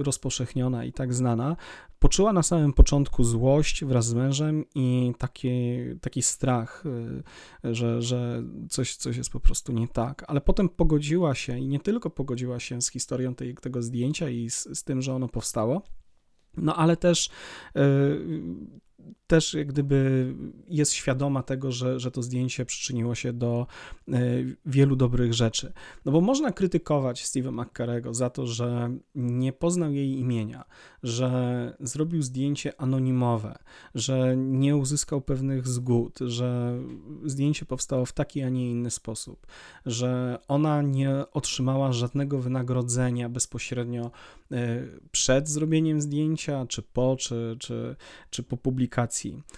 rozpowszechniona 0.02 0.84
i 0.84 0.92
tak 0.92 1.14
znana, 1.14 1.56
poczuła 1.98 2.32
na 2.32 2.42
samym 2.42 2.72
początku 2.72 3.24
złość 3.24 3.84
wraz 3.84 4.06
z 4.06 4.14
mężem 4.14 4.64
i 4.74 5.12
taki, 5.18 5.50
taki 6.00 6.22
strach, 6.22 6.84
e, 7.64 7.74
że, 7.74 8.02
że 8.02 8.42
coś, 8.70 8.96
coś 8.96 9.16
jest 9.16 9.30
po 9.30 9.40
prostu 9.40 9.72
nie 9.72 9.88
tak. 9.88 10.24
Ale 10.28 10.40
potem 10.40 10.68
pogodziła 10.68 11.34
się 11.34 11.58
i 11.58 11.68
nie 11.68 11.80
tylko 11.80 12.10
pogodziła 12.10 12.60
się 12.60 12.82
z 12.82 12.90
historią 12.90 13.34
tej, 13.34 13.54
tego 13.54 13.82
zdjęcia 13.82 14.28
i 14.28 14.50
z, 14.50 14.78
z 14.78 14.84
tym, 14.84 15.02
że 15.02 15.14
ono 15.14 15.28
powstało, 15.28 15.82
no 16.56 16.76
ale 16.76 16.96
też 16.96 17.30
też 19.26 19.54
jak 19.54 19.66
gdyby 19.66 20.34
jest 20.68 20.92
świadoma 20.92 21.42
tego, 21.42 21.72
że, 21.72 22.00
że 22.00 22.10
to 22.10 22.22
zdjęcie 22.22 22.64
przyczyniło 22.64 23.14
się 23.14 23.32
do 23.32 23.66
e, 24.08 24.20
wielu 24.66 24.96
dobrych 24.96 25.34
rzeczy. 25.34 25.72
No 26.04 26.12
bo 26.12 26.20
można 26.20 26.52
krytykować 26.52 27.24
Steve'a 27.24 27.52
McCarego 27.52 28.14
za 28.14 28.30
to, 28.30 28.46
że 28.46 28.96
nie 29.14 29.52
poznał 29.52 29.92
jej 29.92 30.18
imienia, 30.18 30.64
że 31.02 31.76
zrobił 31.80 32.22
zdjęcie 32.22 32.80
anonimowe, 32.80 33.58
że 33.94 34.36
nie 34.36 34.76
uzyskał 34.76 35.20
pewnych 35.20 35.68
zgód, 35.68 36.18
że 36.26 36.78
zdjęcie 37.24 37.66
powstało 37.66 38.06
w 38.06 38.12
taki, 38.12 38.42
a 38.42 38.48
nie 38.48 38.70
inny 38.70 38.90
sposób, 38.90 39.46
że 39.86 40.38
ona 40.48 40.82
nie 40.82 41.24
otrzymała 41.32 41.92
żadnego 41.92 42.38
wynagrodzenia 42.38 43.28
bezpośrednio 43.28 44.10
e, 44.52 44.82
przed 45.12 45.48
zrobieniem 45.48 46.00
zdjęcia, 46.00 46.66
czy 46.68 46.82
po, 46.82 47.16
czy, 47.16 47.56
czy, 47.60 47.96
czy 48.30 48.42
po 48.42 48.56
publikacji. 48.56 48.93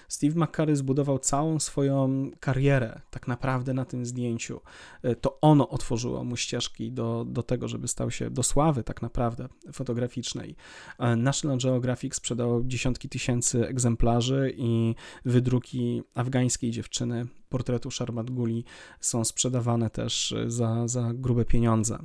Steve 0.09 0.40
McCurry 0.40 0.76
zbudował 0.76 1.19
całą 1.19 1.61
swoją 1.61 2.31
karierę 2.40 3.00
tak 3.11 3.28
naprawdę 3.28 3.75
na 3.75 3.85
tym 3.85 4.07
zdjęciu. 4.07 4.61
E, 5.02 5.14
to 5.14 5.40
ono 5.40 5.69
otworzyło 5.69 6.25
mu 6.25 6.37
ścieżki 6.37 6.93
do, 6.93 7.25
do 7.28 7.43
tego, 7.43 7.69
żeby 7.69 7.88
stał 7.88 8.11
się 8.11 8.31
do 8.31 8.43
sławy 8.43 8.85
tak 8.85 9.02
naprawdę 9.02 9.49
fotograficznej. 9.73 10.57
E, 10.99 11.16
National 11.16 11.59
Geographic 11.59 12.14
sprzedało 12.14 12.62
dziesiątki 12.64 13.09
tysięcy 13.09 13.69
egzemplarzy 13.69 14.55
i 14.57 14.95
wydruki 15.25 16.02
afgańskiej 16.14 16.71
dziewczyny, 16.71 17.26
portretu 17.49 17.90
Sharmat 17.90 18.31
Guli 18.31 18.64
są 19.00 19.25
sprzedawane 19.25 19.90
też 19.90 20.35
za, 20.47 20.88
za 20.88 21.11
grube 21.14 21.45
pieniądze. 21.45 21.99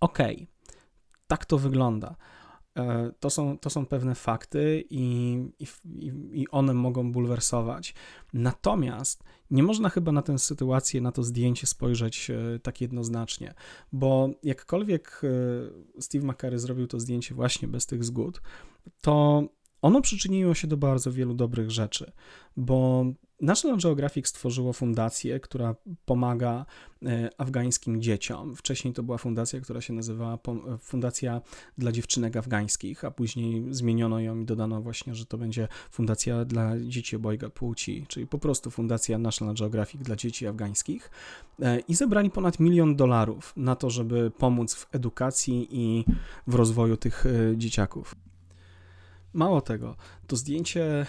Okej, 0.00 0.34
okay. 0.34 0.46
tak 1.26 1.44
to 1.44 1.58
wygląda. 1.58 2.16
E, 2.76 3.12
to 3.20 3.30
są, 3.30 3.58
to 3.58 3.70
są 3.70 3.86
pewne 3.86 4.14
fakty 4.14 4.84
i, 4.90 5.36
i, 5.58 5.66
i 6.32 6.48
one 6.48 6.74
mogą 6.74 7.12
bulwersować. 7.12 7.94
Natomiast 8.32 9.24
nie 9.50 9.62
można 9.62 9.88
chyba 9.88 10.12
na 10.12 10.22
tę 10.22 10.38
sytuację, 10.38 11.00
na 11.00 11.12
to 11.12 11.22
zdjęcie 11.22 11.66
spojrzeć 11.66 12.30
e, 12.30 12.58
tak 12.58 12.80
jednoznacznie, 12.80 13.54
bo 13.92 14.30
jakkolwiek 14.42 15.20
e, 15.96 16.00
Steve 16.00 16.26
McCurry 16.26 16.58
zrobił 16.58 16.86
to 16.86 17.00
zdjęcie 17.00 17.34
właśnie 17.34 17.68
bez 17.68 17.86
tych 17.86 18.04
zgód, 18.04 18.40
to 19.00 19.44
ono 19.82 20.00
przyczyniło 20.00 20.54
się 20.54 20.68
do 20.68 20.76
bardzo 20.76 21.12
wielu 21.12 21.34
dobrych 21.34 21.70
rzeczy, 21.70 22.12
bo 22.56 23.04
National 23.44 23.78
Geographic 23.78 24.28
stworzyło 24.28 24.72
fundację, 24.72 25.40
która 25.40 25.74
pomaga 26.04 26.66
e, 27.02 27.30
afgańskim 27.38 28.02
dzieciom. 28.02 28.56
Wcześniej 28.56 28.94
to 28.94 29.02
była 29.02 29.18
fundacja, 29.18 29.60
która 29.60 29.80
się 29.80 29.92
nazywała 29.92 30.38
Fundacja 30.80 31.40
dla 31.78 31.92
Dziewczynek 31.92 32.36
Afgańskich, 32.36 33.04
a 33.04 33.10
później 33.10 33.64
zmieniono 33.70 34.20
ją 34.20 34.40
i 34.40 34.44
dodano 34.44 34.82
właśnie, 34.82 35.14
że 35.14 35.26
to 35.26 35.38
będzie 35.38 35.68
Fundacja 35.90 36.44
dla 36.44 36.72
Dzieci 36.80 37.16
Obojga 37.16 37.50
Płci, 37.50 38.04
czyli 38.08 38.26
po 38.26 38.38
prostu 38.38 38.70
Fundacja 38.70 39.18
National 39.18 39.54
Geographic 39.54 40.02
dla 40.02 40.16
Dzieci 40.16 40.46
Afgańskich. 40.46 41.10
E, 41.62 41.80
I 41.80 41.94
zebrali 41.94 42.30
ponad 42.30 42.60
milion 42.60 42.96
dolarów 42.96 43.52
na 43.56 43.76
to, 43.76 43.90
żeby 43.90 44.30
pomóc 44.30 44.74
w 44.74 44.94
edukacji 44.94 45.68
i 45.70 46.04
w 46.46 46.54
rozwoju 46.54 46.96
tych 46.96 47.26
e, 47.26 47.56
dzieciaków. 47.56 48.14
Mało 49.32 49.60
tego, 49.60 49.96
to 50.26 50.36
zdjęcie 50.36 51.06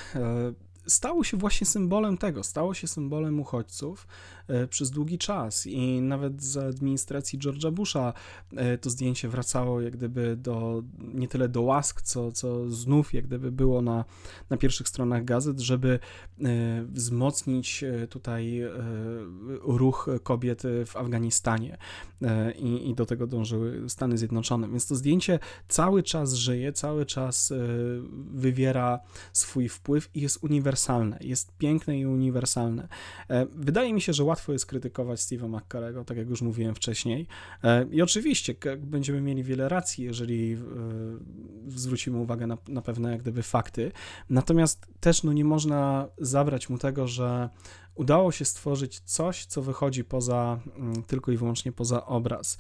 stało 0.88 1.24
się 1.24 1.38
właśnie 1.38 1.68
symbolem 1.68 2.18
tego, 2.18 2.44
stało 2.44 2.74
się 2.74 2.88
symbolem 2.88 3.40
uchodźców 3.40 4.08
e, 4.48 4.68
przez 4.68 4.92
długi 4.92 5.18
czas 5.18 5.68
i 5.68 6.02
nawet 6.02 6.44
za 6.44 6.66
administracji 6.66 7.40
George'a 7.40 7.72
Busha 7.72 8.14
e, 8.56 8.78
to 8.78 8.90
zdjęcie 8.90 9.30
wracało 9.30 9.82
jak 9.82 9.94
gdyby 9.94 10.36
do, 10.36 10.84
nie 10.98 11.28
tyle 11.28 11.50
do 11.50 11.62
łask, 11.62 12.02
co, 12.02 12.32
co 12.32 12.70
znów 12.70 13.14
jak 13.14 13.26
gdyby 13.26 13.52
było 13.52 13.82
na, 13.82 14.06
na 14.50 14.58
pierwszych 14.58 14.88
stronach 14.88 15.26
gazet, 15.26 15.60
żeby 15.60 16.00
e, 16.44 16.86
wzmocnić 16.90 17.84
tutaj 18.10 18.62
ruch 19.62 20.10
kobiet 20.24 20.64
w 20.86 20.98
Afganistanie 20.98 21.78
i, 22.56 22.90
i 22.90 22.96
do 22.96 23.06
tego 23.06 23.28
dążyły 23.28 23.90
Stany 23.90 24.18
Zjednoczone. 24.18 24.70
Więc 24.70 24.88
to 24.88 24.96
zdjęcie 24.96 25.40
cały 25.68 26.04
czas 26.04 26.34
żyje, 26.34 26.74
cały 26.74 27.06
czas 27.06 27.54
wywiera 28.34 29.00
swój 29.34 29.70
wpływ 29.70 30.10
i 30.14 30.22
jest 30.22 30.44
uniwersalne 30.44 30.75
uniwersalne, 30.76 31.18
jest 31.22 31.58
piękne 31.58 32.00
i 32.00 32.06
uniwersalne. 32.06 32.88
E, 33.30 33.46
wydaje 33.56 33.94
mi 33.94 34.02
się, 34.02 34.14
że 34.14 34.24
łatwo 34.24 34.54
jest 34.54 34.66
krytykować 34.66 35.20
Steve'a 35.20 35.50
McCarego, 35.50 36.06
tak 36.06 36.18
jak 36.18 36.30
już 36.30 36.42
mówiłem 36.42 36.76
wcześniej. 36.76 37.28
E, 37.64 37.86
I 37.92 38.02
oczywiście 38.02 38.56
będziemy 38.78 39.22
mieli 39.22 39.44
wiele 39.44 39.70
racji, 39.70 40.06
jeżeli 40.06 40.54
e, 40.54 40.58
zwrócimy 41.68 42.18
uwagę 42.18 42.48
na, 42.48 42.58
na 42.68 42.82
pewne 42.82 43.12
jak 43.12 43.22
gdyby 43.22 43.44
fakty. 43.44 43.92
Natomiast 44.30 44.88
też 45.00 45.24
no, 45.24 45.34
nie 45.34 45.46
można 45.46 46.08
zabrać 46.18 46.70
mu 46.70 46.78
tego, 46.78 47.08
że 47.08 47.50
udało 47.96 48.32
się 48.32 48.46
stworzyć 48.46 49.00
coś, 49.00 49.46
co 49.46 49.62
wychodzi 49.62 50.04
poza, 50.04 50.60
mm, 50.78 51.04
tylko 51.04 51.32
i 51.32 51.38
wyłącznie 51.38 51.72
poza 51.72 52.06
obraz. 52.06 52.58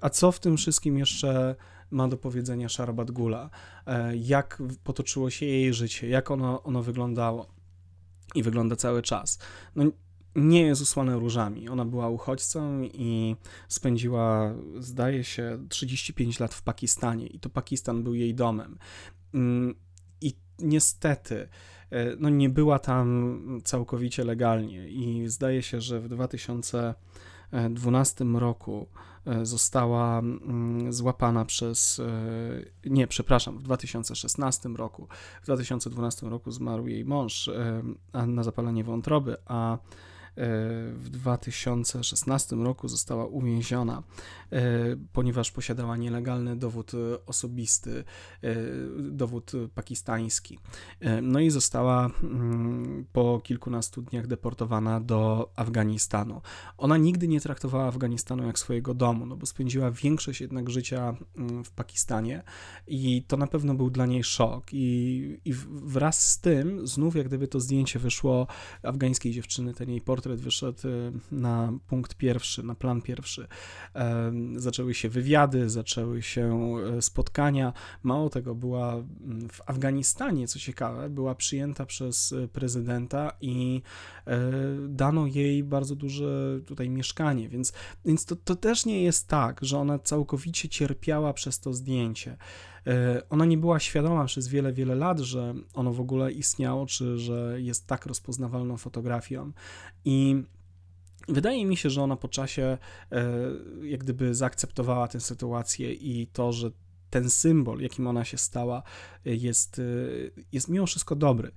A 0.00 0.10
co 0.10 0.32
w 0.32 0.40
tym 0.40 0.56
wszystkim 0.56 0.98
jeszcze 0.98 1.56
ma 1.92 2.08
do 2.08 2.16
powiedzenia 2.16 2.68
Sharbat 2.68 3.10
Gula, 3.10 3.50
e, 3.86 4.16
jak 4.16 4.62
potoczyło 4.84 5.30
się 5.30 5.46
jej 5.46 5.74
życie, 5.74 6.08
jak 6.08 6.30
ono, 6.30 6.62
ono 6.62 6.82
wyglądało 6.82 7.46
i 8.34 8.42
wygląda 8.42 8.76
cały 8.76 9.02
czas. 9.02 9.38
No, 9.76 9.84
nie 10.36 10.62
jest 10.62 10.82
usłane 10.82 11.16
różami. 11.16 11.68
Ona 11.68 11.84
była 11.84 12.08
uchodźcą 12.08 12.82
i 12.82 13.36
spędziła, 13.68 14.54
zdaje 14.78 15.24
się, 15.24 15.66
35 15.68 16.40
lat 16.40 16.54
w 16.54 16.62
Pakistanie 16.62 17.26
i 17.26 17.38
to 17.38 17.50
Pakistan 17.50 18.02
był 18.02 18.14
jej 18.14 18.34
domem. 18.34 18.78
Mm, 19.34 19.74
I 20.20 20.34
niestety, 20.58 21.48
e, 21.90 22.16
no 22.18 22.28
nie 22.28 22.48
była 22.48 22.78
tam 22.78 23.60
całkowicie 23.64 24.24
legalnie 24.24 24.88
i 24.88 25.28
zdaje 25.28 25.62
się, 25.62 25.80
że 25.80 26.00
w 26.00 26.08
2012 27.52 28.24
roku 28.24 28.86
E, 29.26 29.46
została 29.46 30.18
mm, 30.18 30.92
złapana 30.92 31.44
przez, 31.44 32.00
e, 32.00 32.90
nie, 32.90 33.06
przepraszam, 33.06 33.58
w 33.58 33.62
2016 33.62 34.68
roku. 34.68 35.08
W 35.42 35.44
2012 35.44 36.28
roku 36.28 36.50
zmarł 36.50 36.86
jej 36.86 37.04
mąż 37.04 37.48
e, 37.48 37.82
na 38.26 38.42
zapalenie 38.42 38.84
wątroby, 38.84 39.36
a 39.46 39.78
w 40.36 41.08
2016 41.10 42.56
roku 42.56 42.88
została 42.88 43.26
uwięziona, 43.26 44.02
e, 44.52 44.62
ponieważ 45.12 45.50
posiadała 45.50 45.96
nielegalny 45.96 46.56
dowód 46.56 46.92
osobisty, 47.26 48.04
e, 48.42 48.54
dowód 48.98 49.52
pakistański. 49.74 50.58
E, 51.00 51.22
no 51.22 51.40
i 51.40 51.50
została 51.50 52.10
mm, 52.22 53.04
po 53.12 53.40
kilkunastu 53.44 54.02
dniach 54.02 54.26
deportowana 54.26 55.00
do 55.00 55.52
Afganistanu. 55.56 56.40
Ona 56.78 56.96
nigdy 56.96 57.28
nie 57.28 57.40
traktowała 57.40 57.84
Afganistanu 57.84 58.46
jak 58.46 58.58
swojego 58.58 58.94
domu, 58.94 59.26
no 59.26 59.36
bo 59.36 59.46
spędziła 59.46 59.90
większość 59.90 60.40
jednak 60.40 60.70
życia 60.70 61.16
mm, 61.36 61.64
w 61.64 61.70
Pakistanie 61.70 62.42
i 62.86 63.22
to 63.28 63.36
na 63.36 63.46
pewno 63.46 63.74
był 63.74 63.90
dla 63.90 64.06
niej 64.06 64.24
szok. 64.24 64.64
I, 64.72 65.40
i 65.44 65.52
wraz 65.70 66.28
z 66.28 66.40
tym, 66.40 66.86
znów 66.86 67.16
jak 67.16 67.28
gdyby 67.28 67.48
to 67.48 67.60
zdjęcie 67.60 67.98
wyszło 67.98 68.46
afgańskiej 68.82 69.32
dziewczyny, 69.32 69.74
ten 69.74 69.90
jej 69.90 70.00
portret, 70.00 70.21
portret 70.22 70.40
wyszedł 70.40 70.88
y, 70.88 71.12
na 71.32 71.72
punkt 71.88 72.14
pierwszy, 72.14 72.62
na 72.62 72.74
plan 72.74 73.02
pierwszy. 73.02 73.46
Zaczęły 74.56 74.94
się 74.94 75.08
wywiady, 75.08 75.70
zaczęły 75.70 76.22
się 76.22 76.74
e, 76.98 77.02
spotkania. 77.02 77.72
Mało 78.02 78.30
tego, 78.30 78.54
była 78.54 78.92
mm, 78.92 79.48
w 79.48 79.60
Afganistanie, 79.66 80.48
co 80.48 80.58
ciekawe, 80.58 81.10
była 81.10 81.34
przyjęta 81.34 81.86
przez 81.86 82.32
e, 82.32 82.48
prezydenta 82.48 83.32
i 83.40 83.82
dano 84.88 85.26
jej 85.26 85.64
bardzo 85.64 85.96
duże 85.96 86.60
tutaj 86.66 86.90
mieszkanie, 86.90 87.48
więc, 87.48 87.72
więc 88.04 88.24
to, 88.24 88.36
to 88.36 88.56
też 88.56 88.86
nie 88.86 89.02
jest 89.02 89.28
tak, 89.28 89.60
że 89.62 89.78
ona 89.78 89.98
całkowicie 89.98 90.68
cierpiała 90.68 91.32
przez 91.32 91.60
to 91.60 91.72
zdjęcie. 91.72 92.36
Ona 93.30 93.44
nie 93.44 93.58
była 93.58 93.80
świadoma 93.80 94.24
przez 94.24 94.48
wiele, 94.48 94.72
wiele 94.72 94.94
lat, 94.94 95.18
że 95.18 95.54
ono 95.74 95.92
w 95.92 96.00
ogóle 96.00 96.32
istniało, 96.32 96.86
czy 96.86 97.18
że 97.18 97.56
jest 97.60 97.86
tak 97.86 98.06
rozpoznawalną 98.06 98.76
fotografią. 98.76 99.52
I 100.04 100.42
Wydaje 101.28 101.66
mi 101.66 101.76
się, 101.76 101.90
że 101.90 102.02
ona 102.02 102.16
po 102.16 102.28
czasie 102.28 102.78
e, 103.12 103.24
jak 103.82 104.00
gdyby 104.00 104.34
zaakceptowała 104.34 105.08
tę 105.08 105.20
sytuację 105.20 105.92
i 105.92 106.26
to, 106.26 106.52
że 106.52 106.70
ten 107.10 107.30
symbol, 107.30 107.80
jakim 107.80 108.06
ona 108.06 108.24
się 108.24 108.38
stała, 108.38 108.82
jest, 109.24 109.78
e, 109.78 109.82
jest 110.52 110.68
mimo 110.68 110.86
wszystko 110.86 111.16
dobry. 111.16 111.52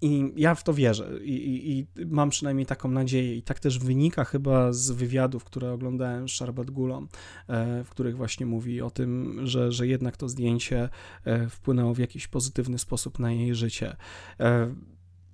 I 0.00 0.32
ja 0.36 0.54
w 0.54 0.64
to 0.64 0.74
wierzę 0.74 1.18
I, 1.22 1.32
i, 1.32 1.78
i, 1.78 1.86
mam 2.06 2.30
przynajmniej 2.30 2.66
taką 2.66 2.90
nadzieję. 2.90 3.36
I 3.36 3.42
tak 3.42 3.60
też 3.60 3.78
wynika 3.78 4.24
chyba 4.24 4.72
z 4.72 4.90
wywiadów, 4.90 5.44
które 5.44 5.72
oglądałem 5.72 6.28
z 6.28 6.32
Sharbat 6.32 6.70
Gulą, 6.70 7.06
e, 7.48 7.84
w 7.84 7.90
których 7.90 8.16
właśnie 8.16 8.46
mówi 8.46 8.80
o 8.80 8.90
tym, 8.90 9.40
że, 9.46 9.72
że 9.72 9.86
jednak 9.86 10.16
to 10.16 10.28
zdjęcie 10.28 10.88
e, 11.24 11.48
wpłynęło 11.48 11.94
w 11.94 11.98
jakiś 11.98 12.28
pozytywny 12.28 12.78
sposób 12.78 13.18
na 13.18 13.32
jej 13.32 13.54
życie. 13.54 13.96
E, 14.40 14.74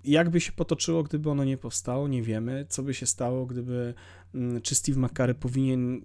jakby 0.05 0.40
się 0.40 0.53
potoczyło, 0.53 1.03
gdyby 1.03 1.31
ono 1.31 1.44
nie 1.44 1.57
powstało, 1.57 2.09
nie 2.09 2.22
wiemy. 2.22 2.66
Co 2.68 2.83
by 2.83 2.94
się 2.94 3.07
stało, 3.07 3.46
gdyby, 3.46 3.94
mm, 4.35 4.62
czy 4.62 4.74
Steve 4.74 5.00
McCurry 5.00 5.35
powinien 5.35 6.00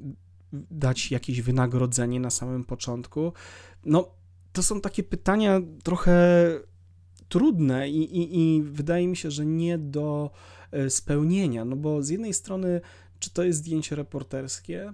dać 0.72 1.12
jakieś 1.12 1.42
wynagrodzenie 1.42 2.20
na 2.20 2.30
samym 2.30 2.64
początku? 2.64 3.34
No, 3.86 4.12
to 4.54 4.64
są 4.64 4.82
takie 4.82 5.04
pytania 5.04 5.62
trochę 5.84 6.14
trudne 7.30 7.90
i, 7.90 8.18
i, 8.18 8.40
i 8.40 8.64
wydaje 8.64 9.08
mi 9.08 9.18
się, 9.18 9.32
że 9.32 9.46
nie 9.46 9.78
do 9.78 10.32
e, 10.72 10.90
spełnienia, 10.90 11.66
no 11.66 11.76
bo 11.76 12.04
z 12.04 12.10
jednej 12.10 12.34
strony, 12.34 12.82
czy 13.20 13.30
to 13.30 13.44
jest 13.44 13.60
zdjęcie 13.60 13.96
reporterskie? 13.96 14.94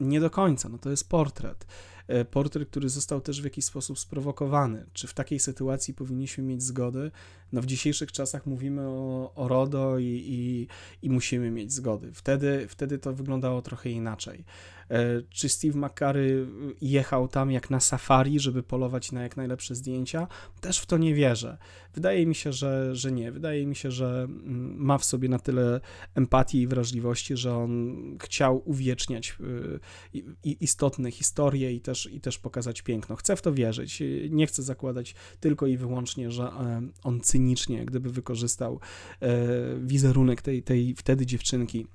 Nie 0.00 0.20
do 0.20 0.30
końca, 0.30 0.68
no 0.68 0.78
to 0.78 0.90
jest 0.90 1.08
portret. 1.08 1.66
E, 2.08 2.24
portret, 2.24 2.68
który 2.68 2.88
został 2.88 3.20
też 3.20 3.40
w 3.40 3.44
jakiś 3.44 3.64
sposób 3.64 3.98
sprowokowany. 3.98 4.86
Czy 4.92 5.06
w 5.06 5.14
takiej 5.14 5.38
sytuacji 5.38 5.94
powinniśmy 5.94 6.44
mieć 6.44 6.62
zgody? 6.62 7.10
No 7.52 7.60
w 7.60 7.66
dzisiejszych 7.66 8.12
czasach 8.12 8.46
mówimy 8.46 8.82
o, 8.88 9.32
o 9.34 9.48
RODO 9.48 9.98
i, 9.98 10.24
i, 10.26 10.68
i 11.06 11.10
musimy 11.10 11.50
mieć 11.50 11.72
zgody. 11.72 12.12
Wtedy, 12.12 12.66
wtedy 12.68 12.98
to 12.98 13.12
wyglądało 13.12 13.62
trochę 13.62 13.90
inaczej. 13.90 14.44
E, 14.90 15.22
czy 15.30 15.48
Steve 15.48 15.78
McCurry 15.78 16.46
jechał 16.80 17.28
tam 17.28 17.50
jak 17.50 17.70
na 17.70 17.80
safari, 17.80 18.40
żeby 18.40 18.62
polować 18.62 19.12
na 19.12 19.22
jak 19.22 19.36
najlepsze 19.36 19.74
zdjęcia? 19.74 20.28
Też 20.60 20.78
w 20.78 20.86
to 20.86 20.98
nie 20.98 21.14
wierzę. 21.14 21.58
Wydaje 21.94 22.26
mi 22.26 22.34
się, 22.34 22.52
że, 22.52 22.96
że 22.96 23.12
nie. 23.12 23.32
Wydaje 23.32 23.66
mi 23.66 23.76
się, 23.76 23.90
że 23.90 24.26
mm, 24.28 24.76
ma 24.78 24.98
w 24.98 25.04
sobie 25.04 25.28
na 25.28 25.38
tyle 25.38 25.80
empatii 26.14 26.60
i 26.60 26.66
wrażliwości, 26.66 27.36
że 27.36 27.56
on 27.56 27.96
chciał 28.22 28.62
uwieczniać 28.64 29.36
y, 29.40 30.20
istotne 30.44 31.10
historie 31.10 31.72
i 31.72 31.80
też, 31.80 32.08
i 32.12 32.20
też 32.20 32.38
pokazać 32.38 32.82
piękno. 32.82 33.16
Chcę 33.16 33.36
w 33.36 33.42
to 33.42 33.52
wierzyć. 33.52 34.02
Nie 34.30 34.46
chcę 34.46 34.62
zakładać 34.62 35.14
tylko 35.40 35.66
i 35.66 35.76
wyłącznie, 35.76 36.30
że 36.30 36.44
e, 36.44 36.82
on 37.02 37.20
cynicznie 37.20 37.84
gdyby 37.84 38.10
wykorzystał 38.10 38.80
e, 39.20 39.28
wizerunek 39.78 40.42
tej, 40.42 40.62
tej 40.62 40.94
wtedy 40.94 41.26
dziewczynki 41.26 41.86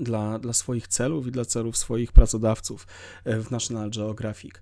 dla, 0.00 0.38
dla 0.38 0.52
swoich 0.52 0.88
celów 0.88 1.26
i 1.26 1.30
dla 1.30 1.44
celów 1.44 1.76
swoich 1.76 2.12
pracodawców 2.12 2.86
e, 3.24 3.40
w 3.40 3.50
National 3.50 3.90
Geographic. 3.90 4.54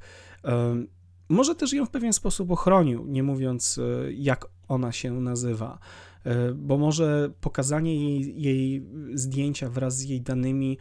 Może 1.28 1.54
też 1.54 1.72
ją 1.72 1.86
w 1.86 1.90
pewien 1.90 2.12
sposób 2.12 2.50
ochronił, 2.50 3.06
nie 3.06 3.22
mówiąc 3.22 3.78
e, 3.78 4.12
jak 4.12 4.46
ona 4.68 4.92
się 4.92 5.20
nazywa, 5.20 5.78
e, 6.24 6.52
bo 6.52 6.78
może 6.78 7.30
pokazanie 7.40 8.10
jej, 8.10 8.42
jej 8.42 8.86
zdjęcia 9.14 9.70
wraz 9.70 9.96
z 9.96 10.02
jej 10.02 10.20
danymi 10.20 10.78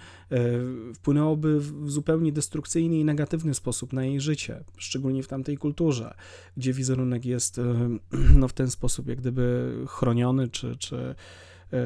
wpłynęłoby 0.95 1.59
w 1.59 1.91
zupełnie 1.91 2.31
destrukcyjny 2.31 2.97
i 2.97 3.05
negatywny 3.05 3.53
sposób 3.53 3.93
na 3.93 4.05
jej 4.05 4.21
życie, 4.21 4.63
szczególnie 4.77 5.23
w 5.23 5.27
tamtej 5.27 5.57
kulturze, 5.57 6.15
gdzie 6.57 6.73
wizerunek 6.73 7.25
jest 7.25 7.61
no, 8.39 8.47
w 8.47 8.53
ten 8.53 8.71
sposób 8.71 9.07
jak 9.07 9.19
gdyby 9.19 9.73
chroniony, 9.87 10.47
czy, 10.47 10.75
czy 10.75 11.15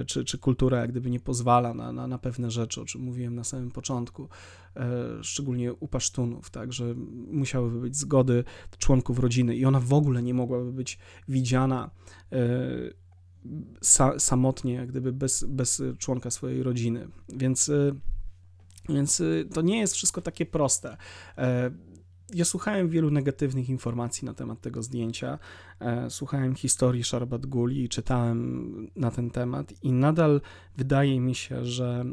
czy, 0.07 0.25
czy 0.25 0.37
kultura 0.37 0.79
jak 0.79 0.91
gdyby 0.91 1.09
nie 1.09 1.19
pozwala 1.19 1.73
na, 1.73 1.91
na, 1.91 2.07
na 2.07 2.17
pewne 2.17 2.51
rzeczy, 2.51 2.81
o 2.81 2.85
czym 2.85 3.01
mówiłem 3.01 3.35
na 3.35 3.43
samym 3.43 3.71
początku, 3.71 4.29
e, 4.75 4.89
szczególnie 5.21 5.73
u 5.73 5.87
pasztunów, 5.87 6.49
tak, 6.49 6.73
że 6.73 6.93
musiałyby 7.31 7.81
być 7.81 7.97
zgody 7.97 8.43
członków 8.77 9.19
rodziny 9.19 9.55
i 9.55 9.65
ona 9.65 9.79
w 9.79 9.93
ogóle 9.93 10.23
nie 10.23 10.33
mogłaby 10.33 10.73
być 10.73 10.99
widziana 11.27 11.89
e, 12.31 12.39
sa, 13.81 14.19
samotnie, 14.19 14.73
jak 14.73 14.87
gdyby 14.87 15.13
bez, 15.13 15.43
bez 15.43 15.81
członka 15.97 16.31
swojej 16.31 16.63
rodziny. 16.63 17.07
Więc, 17.29 17.71
więc 18.89 19.21
to 19.53 19.61
nie 19.61 19.79
jest 19.79 19.93
wszystko 19.93 20.21
takie 20.21 20.45
proste 20.45 20.97
słuchałem 22.43 22.89
wielu 22.89 23.11
negatywnych 23.11 23.69
informacji 23.69 24.25
na 24.25 24.33
temat 24.33 24.61
tego 24.61 24.83
zdjęcia. 24.83 25.39
E, 25.79 26.09
słuchałem 26.09 26.55
historii 26.55 27.03
Sharbat 27.03 27.45
Guli 27.45 27.83
i 27.83 27.89
czytałem 27.89 28.91
na 28.95 29.11
ten 29.11 29.29
temat, 29.29 29.73
i 29.83 29.91
nadal 29.91 30.41
wydaje 30.77 31.19
mi 31.19 31.35
się, 31.35 31.65
że 31.65 32.05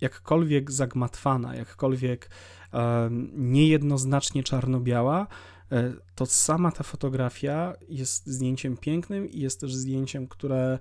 jakkolwiek 0.00 0.70
zagmatwana, 0.70 1.54
jakkolwiek 1.54 2.30
e, 2.72 3.08
niejednoznacznie 3.32 4.42
czarno-biała, 4.42 5.26
e, 5.72 5.92
to 6.14 6.26
sama 6.26 6.72
ta 6.72 6.84
fotografia 6.84 7.74
jest 7.88 8.26
zdjęciem 8.26 8.76
pięknym 8.76 9.30
i 9.30 9.40
jest 9.40 9.60
też 9.60 9.74
zdjęciem, 9.74 10.28
które 10.28 10.78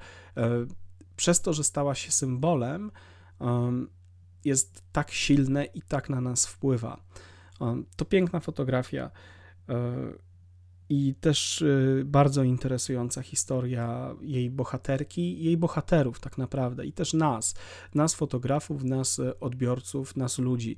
przez 1.15 1.41
to, 1.41 1.53
że 1.53 1.63
stała 1.63 1.95
się 1.95 2.11
symbolem, 2.11 2.91
jest 4.45 4.83
tak 4.91 5.11
silne 5.11 5.65
i 5.65 5.81
tak 5.81 6.09
na 6.09 6.21
nas 6.21 6.45
wpływa. 6.45 7.03
To 7.95 8.05
piękna 8.05 8.39
fotografia 8.39 9.11
e, 9.69 10.13
i 10.89 11.15
też 11.21 11.61
e, 11.61 11.65
bardzo 12.05 12.43
interesująca 12.43 13.21
historia 13.21 14.15
jej 14.21 14.49
bohaterki, 14.49 15.43
jej 15.43 15.57
bohaterów 15.57 16.19
tak 16.19 16.37
naprawdę 16.37 16.85
i 16.85 16.93
też 16.93 17.13
nas, 17.13 17.55
nas 17.95 18.15
fotografów, 18.15 18.83
nas 18.83 19.19
e, 19.19 19.39
odbiorców, 19.39 20.15
nas 20.15 20.39
ludzi, 20.39 20.77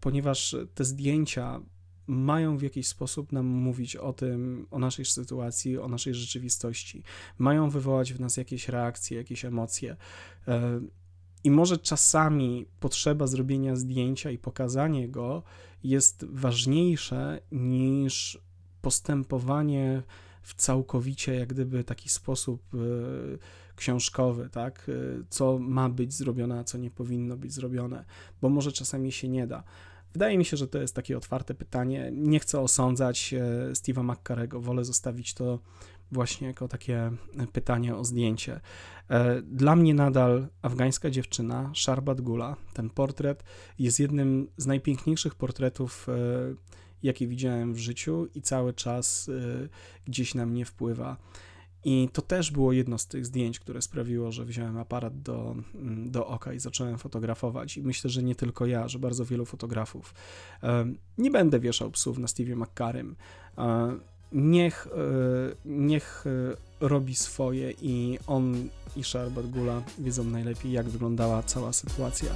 ponieważ 0.00 0.56
te 0.74 0.84
zdjęcia 0.84 1.60
mają 2.06 2.58
w 2.58 2.62
jakiś 2.62 2.88
sposób 2.88 3.32
nam 3.32 3.46
mówić 3.46 3.96
o 3.96 4.12
tym, 4.12 4.66
o 4.70 4.78
naszej 4.78 5.04
sytuacji, 5.04 5.78
o 5.78 5.88
naszej 5.88 6.14
rzeczywistości. 6.14 7.02
Mają 7.38 7.70
wywołać 7.70 8.12
w 8.12 8.20
nas 8.20 8.36
jakieś 8.36 8.68
reakcje, 8.68 9.16
jakieś 9.16 9.44
emocje. 9.44 9.96
I 11.44 11.50
może 11.50 11.78
czasami 11.78 12.66
potrzeba 12.80 13.26
zrobienia 13.26 13.76
zdjęcia 13.76 14.30
i 14.30 14.38
pokazanie 14.38 15.08
go 15.08 15.42
jest 15.84 16.24
ważniejsze 16.30 17.40
niż 17.52 18.38
postępowanie 18.82 20.02
w 20.42 20.54
całkowicie 20.54 21.34
jak 21.34 21.48
gdyby 21.48 21.84
taki 21.84 22.08
sposób 22.08 22.62
e, 22.74 22.78
książkowy, 23.76 24.48
tak, 24.52 24.88
e, 24.88 24.92
co 25.28 25.58
ma 25.58 25.88
być 25.88 26.14
zrobione, 26.14 26.58
a 26.58 26.64
co 26.64 26.78
nie 26.78 26.90
powinno 26.90 27.36
być 27.36 27.52
zrobione, 27.52 28.04
bo 28.42 28.48
może 28.48 28.72
czasami 28.72 29.12
się 29.12 29.28
nie 29.28 29.46
da. 29.46 29.62
Wydaje 30.12 30.38
mi 30.38 30.44
się, 30.44 30.56
że 30.56 30.68
to 30.68 30.78
jest 30.78 30.94
takie 30.94 31.16
otwarte 31.16 31.54
pytanie. 31.54 32.10
Nie 32.12 32.40
chcę 32.40 32.60
osądzać 32.60 33.34
e, 33.34 33.72
Steve'a 33.72 34.12
McCarego, 34.12 34.60
wolę 34.60 34.84
zostawić 34.84 35.34
to 35.34 35.58
właśnie 36.12 36.46
jako 36.46 36.68
takie 36.68 37.10
pytanie 37.52 37.96
o 37.96 38.04
zdjęcie. 38.04 38.60
E, 39.10 39.42
dla 39.42 39.76
mnie 39.76 39.94
nadal 39.94 40.48
afgańska 40.62 41.10
dziewczyna, 41.10 41.72
Sharbat 41.74 42.20
Gula, 42.20 42.56
ten 42.74 42.90
portret 42.90 43.44
jest 43.78 44.00
jednym 44.00 44.48
z 44.56 44.66
najpiękniejszych 44.66 45.34
portretów, 45.34 46.08
e, 46.08 46.12
jakie 47.02 47.26
widziałem 47.26 47.74
w 47.74 47.78
życiu 47.78 48.26
i 48.34 48.42
cały 48.42 48.72
czas 48.72 49.28
e, 49.28 49.68
gdzieś 50.04 50.34
na 50.34 50.46
mnie 50.46 50.64
wpływa. 50.64 51.16
I 51.84 52.08
to 52.12 52.22
też 52.22 52.50
było 52.50 52.72
jedno 52.72 52.98
z 52.98 53.06
tych 53.06 53.26
zdjęć, 53.26 53.60
które 53.60 53.82
sprawiło, 53.82 54.32
że 54.32 54.44
wziąłem 54.44 54.78
aparat 54.78 55.22
do, 55.22 55.56
mm, 55.74 56.10
do 56.10 56.26
oka 56.26 56.52
i 56.52 56.60
zacząłem 56.60 56.98
fotografować. 56.98 57.76
I 57.76 57.82
myślę, 57.82 58.10
że 58.10 58.22
nie 58.22 58.34
tylko 58.34 58.66
ja, 58.66 58.88
że 58.88 58.98
bardzo 58.98 59.24
wielu 59.24 59.44
fotografów. 59.44 60.14
Nie 61.18 61.30
będę 61.30 61.60
wieszał 61.60 61.90
psów 61.90 62.18
na 62.18 62.28
Stevie 62.28 62.56
McCarrym 62.56 63.16
niech, 64.32 64.88
e, 64.92 65.54
niech 65.64 66.24
e, 66.26 66.56
robi 66.80 67.14
swoje 67.14 67.72
i 67.82 68.18
on 68.26 68.68
i 68.96 69.04
Sharbat 69.04 69.46
Gula 69.46 69.82
wiedzą 69.98 70.24
najlepiej, 70.24 70.72
jak 70.72 70.88
wyglądała 70.88 71.42
cała 71.42 71.72
sytuacja. 71.72 72.30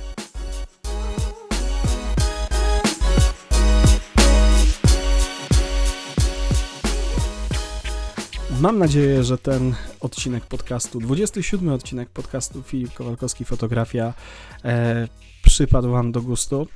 Mam 8.61 8.79
nadzieję, 8.79 9.25
że 9.25 9.39
ten 9.39 9.75
odcinek 10.01 10.47
podcastu, 10.47 11.01
27 11.01 11.69
odcinek 11.69 12.09
podcastu 12.09 12.63
Filip 12.63 12.95
Kowalkowski 12.95 13.45
Fotografia 13.45 14.15
e, 14.65 15.09
przypadł 15.43 15.91
Wam 15.91 16.13
do 16.13 16.23
gustu. 16.23 16.67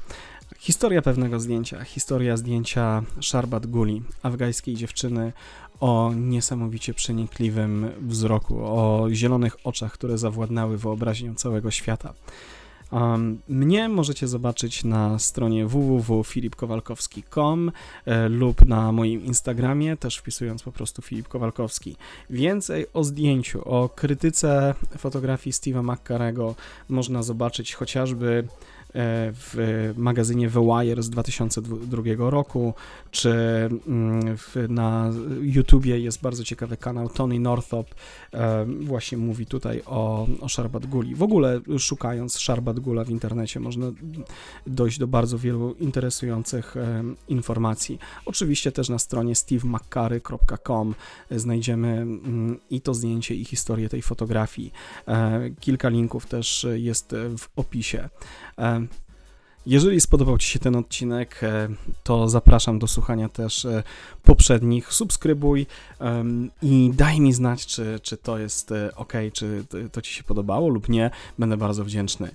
Historia 0.59 1.03
pewnego 1.03 1.41
zdjęcia, 1.41 1.85
historia 1.85 2.37
zdjęcia 2.37 3.03
Sharbat 3.23 3.67
Guli, 3.67 4.03
afgańskiej 4.23 4.75
dziewczyny 4.75 5.33
o 5.81 6.13
niesamowicie 6.17 6.95
przenikliwym 6.95 7.91
wzroku, 8.01 8.59
o 8.61 9.07
zielonych 9.11 9.57
oczach, 9.65 9.93
które 9.93 10.19
zawładnęły 10.19 10.79
wyobraźnią 10.79 11.35
całego 11.35 11.71
świata. 11.71 12.15
Mnie 13.49 13.89
możecie 13.89 14.29
zobaczyć 14.29 14.85
na 14.85 15.19
stronie 15.19 15.67
www.filipkowalkowski.com 15.67 17.73
e, 18.07 18.29
lub 18.29 18.67
na 18.67 18.93
moim 18.93 19.25
Instagramie, 19.25 19.97
też 19.97 20.17
wpisując 20.17 20.63
po 20.63 20.73
prostu 20.73 21.03
Filip 21.03 21.29
Kowalkowski. 21.29 21.97
Więcej 22.31 22.87
o 22.93 23.05
zdjęciu, 23.05 23.69
o 23.69 23.89
krytyce 23.89 24.75
fotografii 24.99 25.55
Steve'a 25.55 25.93
McCarego 25.93 26.55
można 26.89 27.23
zobaczyć 27.23 27.75
chociażby 27.75 28.49
w 28.97 29.93
magazynie 29.97 30.51
The 30.51 30.61
Wire 30.61 31.03
z 31.03 31.11
2002 31.11 32.03
roku, 32.19 32.75
czy 33.11 33.31
mm, 33.87 34.37
w, 34.37 34.57
na 34.69 35.11
YouTubie 35.43 35.99
jest 35.99 36.23
bardzo 36.23 36.45
ciekawy 36.45 36.77
kanał 36.77 37.09
Tony 37.09 37.41
Northop, 37.41 37.95
właśnie 38.81 39.19
mówi 39.19 39.47
tutaj 39.47 39.83
o, 39.87 40.27
o 40.41 40.49
Guli. 40.89 41.15
W 41.15 41.23
ogóle 41.23 41.61
szukając 41.79 42.35
Sharbat 42.35 42.81
Gula 42.81 43.05
w 43.05 43.11
internecie 43.11 43.61
można 43.61 43.87
dojść 44.67 44.99
do 44.99 45.07
bardzo 45.07 45.39
wielu 45.39 45.75
interesujących 45.75 46.75
informacji. 47.29 47.99
Oczywiście 48.27 48.73
też 48.73 48.89
na 48.89 48.99
stronie 48.99 49.35
stevemccurry.com 49.35 50.95
znajdziemy 51.31 51.89
mm, 51.89 52.61
i 52.71 52.81
to 52.81 52.95
zdjęcie, 52.95 53.35
i 53.35 53.45
historię 53.45 53.89
tej 53.89 54.03
fotografii. 54.03 54.73
E, 55.09 55.51
kilka 55.61 55.89
linków 55.89 56.27
też 56.27 56.67
jest 56.75 57.15
w 57.39 57.49
opisie. 57.57 58.09
E, 58.59 58.87
jeżeli 59.67 60.01
spodobał 60.01 60.39
Ci 60.39 60.49
się 60.49 60.59
ten 60.59 60.77
odcinek, 60.77 61.41
e, 61.43 61.69
to 62.03 62.29
zapraszam 62.29 62.79
do 62.79 62.87
słuchania 62.87 63.29
też 63.29 63.67
poprzednich. 64.23 64.93
Subskrybuj 64.93 65.67
i 66.63 66.91
daj 66.95 67.21
mi 67.21 67.33
znać, 67.33 67.67
czy, 67.67 68.01
czy 68.03 68.17
to 68.17 68.39
jest 68.39 68.71
ok, 68.97 69.13
czy 69.33 69.65
to 69.93 70.03
Ci 70.03 70.13
się 70.15 70.23
podobało 70.23 70.69
lub 70.69 70.89
nie. 70.89 71.11
Będę 71.39 71.57
bardzo 71.57 71.85
wdzięczny. 71.85 72.35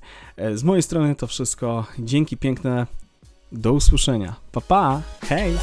Z 0.54 0.64
mojej 0.64 0.84
strony 0.84 1.16
to 1.16 1.28
wszystko. 1.28 1.86
Dzięki 2.00 2.38
piękne. 2.38 2.88
Do 3.52 3.74
usłyszenia. 3.74 4.36
Pa 4.52 4.62
pa. 4.62 5.02
Hej. 5.22 5.58